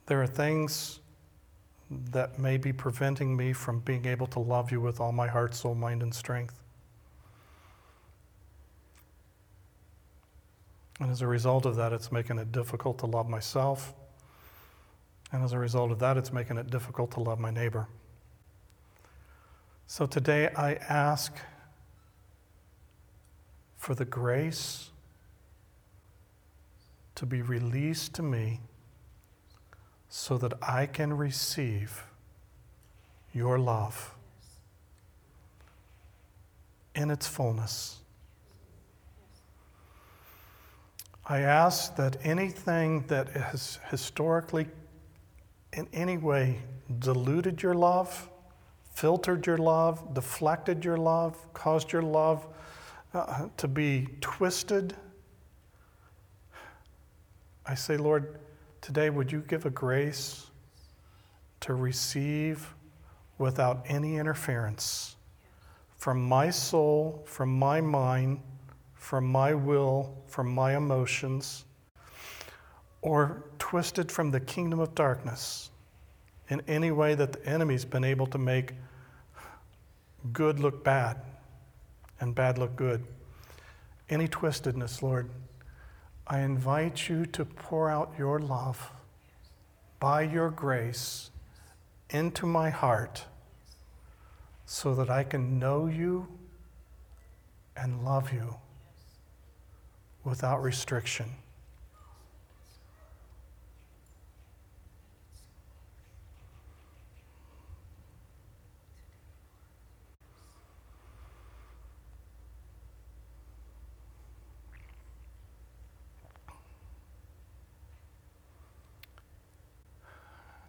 there 0.06 0.20
are 0.20 0.26
things 0.26 0.98
that 2.10 2.38
may 2.40 2.56
be 2.56 2.72
preventing 2.72 3.36
me 3.36 3.52
from 3.52 3.78
being 3.80 4.04
able 4.06 4.26
to 4.28 4.40
love 4.40 4.72
you 4.72 4.80
with 4.80 4.98
all 4.98 5.12
my 5.12 5.28
heart, 5.28 5.54
soul, 5.54 5.76
mind, 5.76 6.02
and 6.02 6.12
strength. 6.12 6.63
And 11.00 11.10
as 11.10 11.22
a 11.22 11.26
result 11.26 11.66
of 11.66 11.76
that, 11.76 11.92
it's 11.92 12.12
making 12.12 12.38
it 12.38 12.52
difficult 12.52 12.98
to 12.98 13.06
love 13.06 13.28
myself. 13.28 13.92
And 15.32 15.42
as 15.42 15.52
a 15.52 15.58
result 15.58 15.90
of 15.90 15.98
that, 15.98 16.16
it's 16.16 16.32
making 16.32 16.58
it 16.58 16.70
difficult 16.70 17.10
to 17.12 17.20
love 17.20 17.40
my 17.40 17.50
neighbor. 17.50 17.88
So 19.86 20.06
today 20.06 20.48
I 20.56 20.74
ask 20.74 21.36
for 23.76 23.94
the 23.94 24.04
grace 24.04 24.90
to 27.16 27.26
be 27.26 27.42
released 27.42 28.14
to 28.14 28.22
me 28.22 28.60
so 30.08 30.38
that 30.38 30.52
I 30.62 30.86
can 30.86 31.12
receive 31.16 32.04
your 33.32 33.58
love 33.58 34.14
in 36.94 37.10
its 37.10 37.26
fullness. 37.26 37.98
I 41.26 41.40
ask 41.40 41.96
that 41.96 42.18
anything 42.22 43.06
that 43.06 43.30
has 43.30 43.78
historically, 43.90 44.68
in 45.72 45.88
any 45.92 46.18
way, 46.18 46.60
diluted 46.98 47.62
your 47.62 47.74
love, 47.74 48.28
filtered 48.92 49.46
your 49.46 49.56
love, 49.56 50.12
deflected 50.14 50.84
your 50.84 50.98
love, 50.98 51.36
caused 51.54 51.92
your 51.92 52.02
love 52.02 52.46
uh, 53.14 53.48
to 53.56 53.68
be 53.68 54.08
twisted, 54.20 54.94
I 57.66 57.74
say, 57.74 57.96
Lord, 57.96 58.38
today 58.82 59.08
would 59.08 59.32
you 59.32 59.40
give 59.40 59.64
a 59.64 59.70
grace 59.70 60.48
to 61.60 61.74
receive 61.74 62.74
without 63.38 63.84
any 63.86 64.16
interference 64.16 65.16
from 65.96 66.22
my 66.22 66.50
soul, 66.50 67.22
from 67.26 67.58
my 67.58 67.80
mind, 67.80 68.40
from 69.04 69.30
my 69.30 69.52
will, 69.52 70.16
from 70.26 70.48
my 70.48 70.74
emotions, 70.74 71.66
or 73.02 73.44
twisted 73.58 74.10
from 74.10 74.30
the 74.30 74.40
kingdom 74.40 74.80
of 74.80 74.94
darkness 74.94 75.68
in 76.48 76.62
any 76.66 76.90
way 76.90 77.14
that 77.14 77.30
the 77.30 77.46
enemy's 77.46 77.84
been 77.84 78.02
able 78.02 78.26
to 78.26 78.38
make 78.38 78.72
good 80.32 80.58
look 80.58 80.82
bad 80.82 81.18
and 82.18 82.34
bad 82.34 82.56
look 82.56 82.74
good. 82.76 83.04
Any 84.08 84.26
twistedness, 84.26 85.02
Lord, 85.02 85.28
I 86.26 86.38
invite 86.38 87.06
you 87.06 87.26
to 87.26 87.44
pour 87.44 87.90
out 87.90 88.14
your 88.18 88.38
love 88.38 88.90
by 90.00 90.22
your 90.22 90.48
grace 90.48 91.30
into 92.08 92.46
my 92.46 92.70
heart 92.70 93.26
so 94.64 94.94
that 94.94 95.10
I 95.10 95.24
can 95.24 95.58
know 95.58 95.88
you 95.88 96.26
and 97.76 98.02
love 98.02 98.32
you 98.32 98.56
without 100.24 100.62
restriction. 100.62 101.26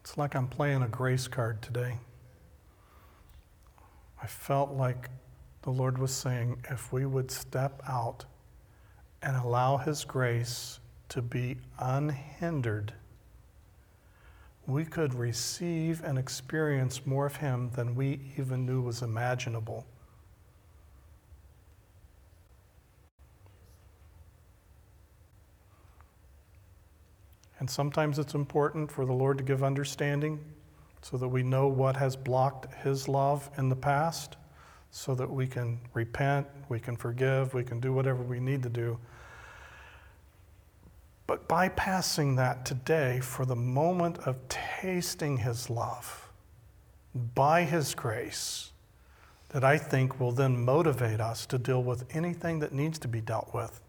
It's 0.02 0.18
like 0.18 0.36
I'm 0.36 0.48
playing 0.48 0.84
a 0.84 0.88
grace 0.88 1.28
card 1.28 1.62
today. 1.62 1.98
I 4.22 4.28
felt 4.28 4.72
like 4.72 5.10
the 5.64 5.72
Lord 5.72 5.98
was 5.98 6.12
saying 6.12 6.64
if 6.70 6.94
we 6.94 7.06
would 7.06 7.32
step 7.32 7.82
out 7.88 8.26
and 9.26 9.36
allow 9.36 9.78
His 9.78 10.06
grace 10.06 10.80
to 11.10 11.22
be 11.22 11.58
unhindered, 11.80 12.94
we 14.68 14.86
could 14.86 15.14
receive 15.14 16.04
and 16.04 16.18
experience 16.18 17.06
more 17.06 17.26
of 17.26 17.38
Him 17.38 17.72
than 17.76 17.96
we 17.96 18.20
even 18.38 18.66
knew 18.66 18.82
was 18.82 19.02
imaginable. 19.02 19.86
And 27.58 27.70
sometimes 27.70 28.20
it's 28.20 28.36
important 28.36 28.92
for 28.92 29.06
the 29.06 29.14
Lord 29.14 29.40
to 29.40 29.44
give 29.44 29.64
understanding 29.64 30.40
so 31.02 31.18
that 31.18 31.28
we 31.28 31.42
know 31.42 31.68
what 31.68 31.96
has 31.98 32.16
blocked 32.16 32.72
His 32.84 33.08
love 33.08 33.50
in 33.58 33.70
the 33.70 33.76
past, 33.76 34.38
so 34.98 35.14
that 35.14 35.30
we 35.30 35.46
can 35.46 35.78
repent, 35.94 36.48
we 36.70 36.80
can 36.80 36.96
forgive, 36.96 37.54
we 37.54 37.66
can 37.66 37.82
do 37.82 37.92
whatever 37.92 38.24
we 38.24 38.40
need 38.40 38.64
to 38.64 38.70
do. 38.70 38.98
But 41.28 41.50
bypassing 41.50 42.38
that 42.38 42.66
today 42.66 43.20
for 43.20 43.46
the 43.46 43.58
moment 43.58 44.20
of 44.20 44.38
tasting 44.48 45.36
His 45.36 45.70
love 45.70 46.30
by 47.14 47.64
His 47.64 47.94
grace, 47.94 48.72
that 49.50 49.66
I 49.66 49.78
think 49.78 50.18
will 50.18 50.32
then 50.32 50.64
motivate 50.64 51.20
us 51.20 51.46
to 51.48 51.58
deal 51.58 51.84
with 51.84 52.06
anything 52.16 52.60
that 52.60 52.72
needs 52.72 52.98
to 53.00 53.10
be 53.10 53.20
dealt 53.20 53.54
with 53.54 53.82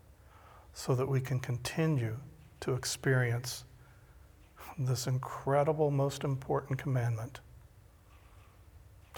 so 0.75 0.97
that 0.97 1.07
we 1.07 1.21
can 1.21 1.39
continue 1.39 2.17
to 2.59 2.75
experience 2.75 3.63
this 4.77 5.07
incredible, 5.07 5.93
most 5.93 6.25
important 6.25 6.81
commandment 6.81 7.39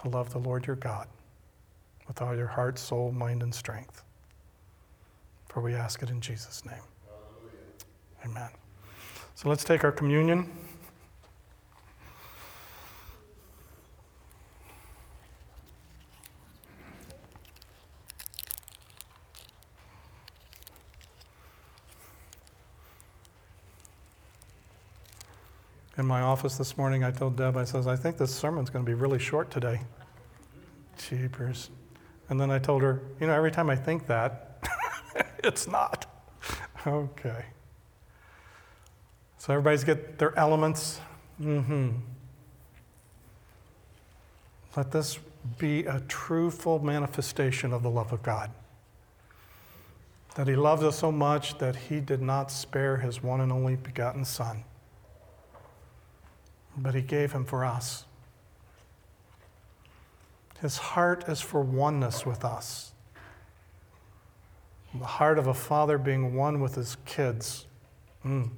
to 0.02 0.10
love 0.10 0.34
the 0.34 0.38
Lord 0.38 0.66
your 0.66 0.76
God 0.76 1.08
with 2.08 2.20
all 2.20 2.34
your 2.34 2.46
heart, 2.46 2.78
soul, 2.78 3.12
mind, 3.12 3.42
and 3.42 3.54
strength. 3.54 4.02
For 5.48 5.60
we 5.60 5.74
ask 5.74 6.02
it 6.02 6.10
in 6.10 6.20
Jesus' 6.20 6.64
name. 6.64 6.74
Hallelujah. 8.24 8.40
Amen. 8.40 8.50
So 9.34 9.48
let's 9.48 9.62
take 9.62 9.84
our 9.84 9.92
communion. 9.92 10.50
in 25.98 26.06
my 26.06 26.20
office 26.20 26.56
this 26.56 26.78
morning, 26.78 27.02
I 27.02 27.10
told 27.10 27.36
Deb, 27.36 27.56
I 27.56 27.64
says, 27.64 27.88
I 27.88 27.96
think 27.96 28.18
this 28.18 28.32
sermon's 28.32 28.70
going 28.70 28.84
to 28.84 28.88
be 28.88 28.94
really 28.94 29.18
short 29.18 29.50
today. 29.50 29.80
Cheapers. 30.96 31.70
And 32.28 32.40
then 32.40 32.50
I 32.50 32.58
told 32.58 32.82
her, 32.82 33.02
you 33.20 33.26
know, 33.26 33.32
every 33.32 33.50
time 33.50 33.70
I 33.70 33.76
think 33.76 34.06
that, 34.06 34.62
it's 35.44 35.66
not. 35.66 36.06
Okay. 36.86 37.44
So 39.38 39.52
everybody's 39.52 39.84
get 39.84 40.18
their 40.18 40.36
elements. 40.38 41.00
Mm-hmm. 41.40 41.90
Let 44.76 44.92
this 44.92 45.18
be 45.58 45.84
a 45.84 46.00
truthful 46.00 46.78
manifestation 46.80 47.72
of 47.72 47.82
the 47.82 47.90
love 47.90 48.12
of 48.12 48.22
God. 48.22 48.50
That 50.34 50.46
He 50.46 50.56
loves 50.56 50.82
us 50.82 50.98
so 50.98 51.10
much 51.10 51.58
that 51.58 51.74
He 51.74 52.00
did 52.00 52.20
not 52.20 52.50
spare 52.50 52.98
His 52.98 53.22
one 53.22 53.40
and 53.40 53.50
only 53.50 53.76
begotten 53.76 54.24
Son 54.24 54.64
but 56.82 56.94
He 56.94 57.02
gave 57.02 57.32
him 57.32 57.44
for 57.44 57.64
us. 57.64 58.04
His 60.60 60.76
heart 60.76 61.28
is 61.28 61.40
for 61.40 61.60
oneness 61.60 62.26
with 62.26 62.44
us. 62.44 62.92
The 64.94 65.04
heart 65.04 65.38
of 65.38 65.46
a 65.46 65.54
father 65.54 65.98
being 65.98 66.34
one 66.34 66.60
with 66.60 66.74
his 66.74 66.96
kids. 67.04 67.66
Mm. 68.24 68.50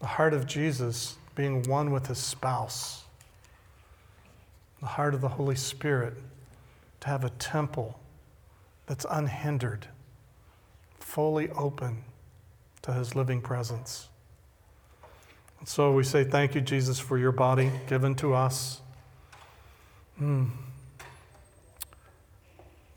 The 0.00 0.06
heart 0.06 0.34
of 0.34 0.46
Jesus 0.46 1.16
being 1.34 1.62
one 1.64 1.92
with 1.92 2.08
his 2.08 2.18
spouse. 2.18 3.04
The 4.80 4.86
heart 4.86 5.14
of 5.14 5.20
the 5.20 5.28
Holy 5.28 5.54
Spirit 5.54 6.14
to 7.00 7.08
have 7.08 7.24
a 7.24 7.30
temple 7.30 8.00
that's 8.86 9.06
unhindered, 9.08 9.86
fully 10.98 11.50
open 11.50 12.04
to 12.82 12.92
his 12.92 13.14
living 13.14 13.40
presence. 13.40 14.08
And 15.60 15.68
So 15.68 15.92
we 15.92 16.02
say, 16.02 16.24
Thank 16.24 16.56
you, 16.56 16.60
Jesus, 16.60 16.98
for 16.98 17.16
your 17.16 17.30
body 17.30 17.70
given 17.86 18.16
to 18.16 18.34
us. 18.34 18.80
Mm. 20.20 20.50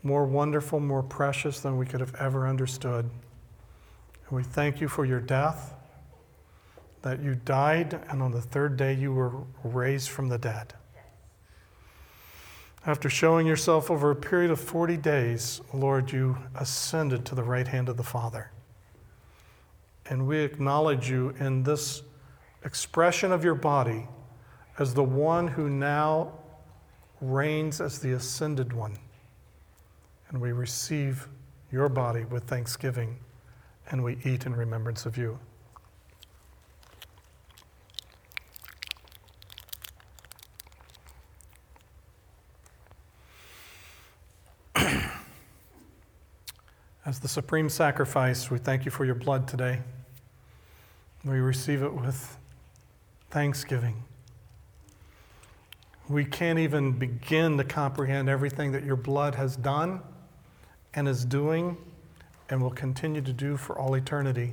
More 0.06 0.24
wonderful, 0.24 0.78
more 0.78 1.02
precious 1.02 1.60
than 1.60 1.76
we 1.76 1.84
could 1.84 2.00
have 2.00 2.14
ever 2.14 2.46
understood. 2.46 3.10
And 4.28 4.36
we 4.36 4.44
thank 4.44 4.80
you 4.80 4.86
for 4.86 5.04
your 5.04 5.20
death, 5.20 5.74
that 7.02 7.20
you 7.20 7.34
died, 7.34 8.00
and 8.08 8.22
on 8.22 8.30
the 8.30 8.40
third 8.40 8.76
day 8.76 8.94
you 8.94 9.12
were 9.12 9.32
raised 9.64 10.08
from 10.08 10.28
the 10.28 10.38
dead. 10.38 10.74
After 12.86 13.10
showing 13.10 13.48
yourself 13.48 13.90
over 13.90 14.12
a 14.12 14.16
period 14.16 14.52
of 14.52 14.60
40 14.60 14.96
days, 14.96 15.60
Lord, 15.74 16.12
you 16.12 16.38
ascended 16.54 17.24
to 17.26 17.34
the 17.34 17.42
right 17.42 17.66
hand 17.66 17.88
of 17.88 17.96
the 17.96 18.04
Father. 18.04 18.52
And 20.08 20.28
we 20.28 20.38
acknowledge 20.38 21.10
you 21.10 21.34
in 21.40 21.64
this 21.64 22.02
expression 22.64 23.32
of 23.32 23.42
your 23.42 23.56
body 23.56 24.06
as 24.78 24.94
the 24.94 25.02
one 25.02 25.48
who 25.48 25.68
now 25.68 26.32
reigns 27.20 27.80
as 27.80 27.98
the 27.98 28.12
ascended 28.12 28.72
one. 28.72 28.98
And 30.30 30.40
we 30.40 30.52
receive 30.52 31.28
your 31.70 31.88
body 31.88 32.24
with 32.24 32.44
thanksgiving 32.44 33.18
and 33.90 34.02
we 34.02 34.18
eat 34.24 34.46
in 34.46 34.54
remembrance 34.54 35.06
of 35.06 35.16
you. 35.16 35.38
As 47.04 47.20
the 47.20 47.28
supreme 47.28 47.68
sacrifice, 47.68 48.50
we 48.50 48.58
thank 48.58 48.84
you 48.84 48.90
for 48.90 49.04
your 49.04 49.14
blood 49.14 49.46
today. 49.46 49.80
We 51.24 51.38
receive 51.38 51.82
it 51.82 51.94
with 51.94 52.36
thanksgiving. 53.30 54.02
We 56.08 56.24
can't 56.24 56.58
even 56.58 56.92
begin 56.92 57.56
to 57.58 57.64
comprehend 57.64 58.28
everything 58.28 58.72
that 58.72 58.84
your 58.84 58.96
blood 58.96 59.36
has 59.36 59.56
done 59.56 60.00
and 60.96 61.06
is 61.06 61.24
doing 61.24 61.76
and 62.48 62.60
will 62.60 62.70
continue 62.70 63.20
to 63.20 63.32
do 63.32 63.56
for 63.56 63.78
all 63.78 63.94
eternity. 63.94 64.52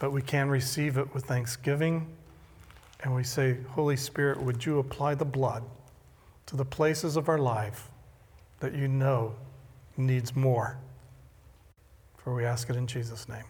But 0.00 0.10
we 0.10 0.22
can 0.22 0.48
receive 0.48 0.98
it 0.98 1.14
with 1.14 1.26
thanksgiving. 1.26 2.08
And 3.04 3.14
we 3.14 3.22
say, 3.22 3.58
Holy 3.70 3.96
Spirit, 3.96 4.42
would 4.42 4.64
you 4.64 4.78
apply 4.78 5.14
the 5.14 5.24
blood 5.24 5.62
to 6.46 6.56
the 6.56 6.64
places 6.64 7.16
of 7.16 7.28
our 7.28 7.38
life 7.38 7.88
that 8.60 8.74
you 8.74 8.88
know 8.88 9.34
needs 9.96 10.34
more? 10.34 10.78
For 12.16 12.34
we 12.34 12.44
ask 12.44 12.70
it 12.70 12.76
in 12.76 12.86
Jesus' 12.86 13.28
name. 13.28 13.44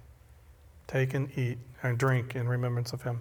Take 0.86 1.14
and 1.14 1.30
eat 1.38 1.58
and 1.82 1.96
drink 1.96 2.34
in 2.34 2.48
remembrance 2.48 2.92
of 2.92 3.02
him. 3.02 3.20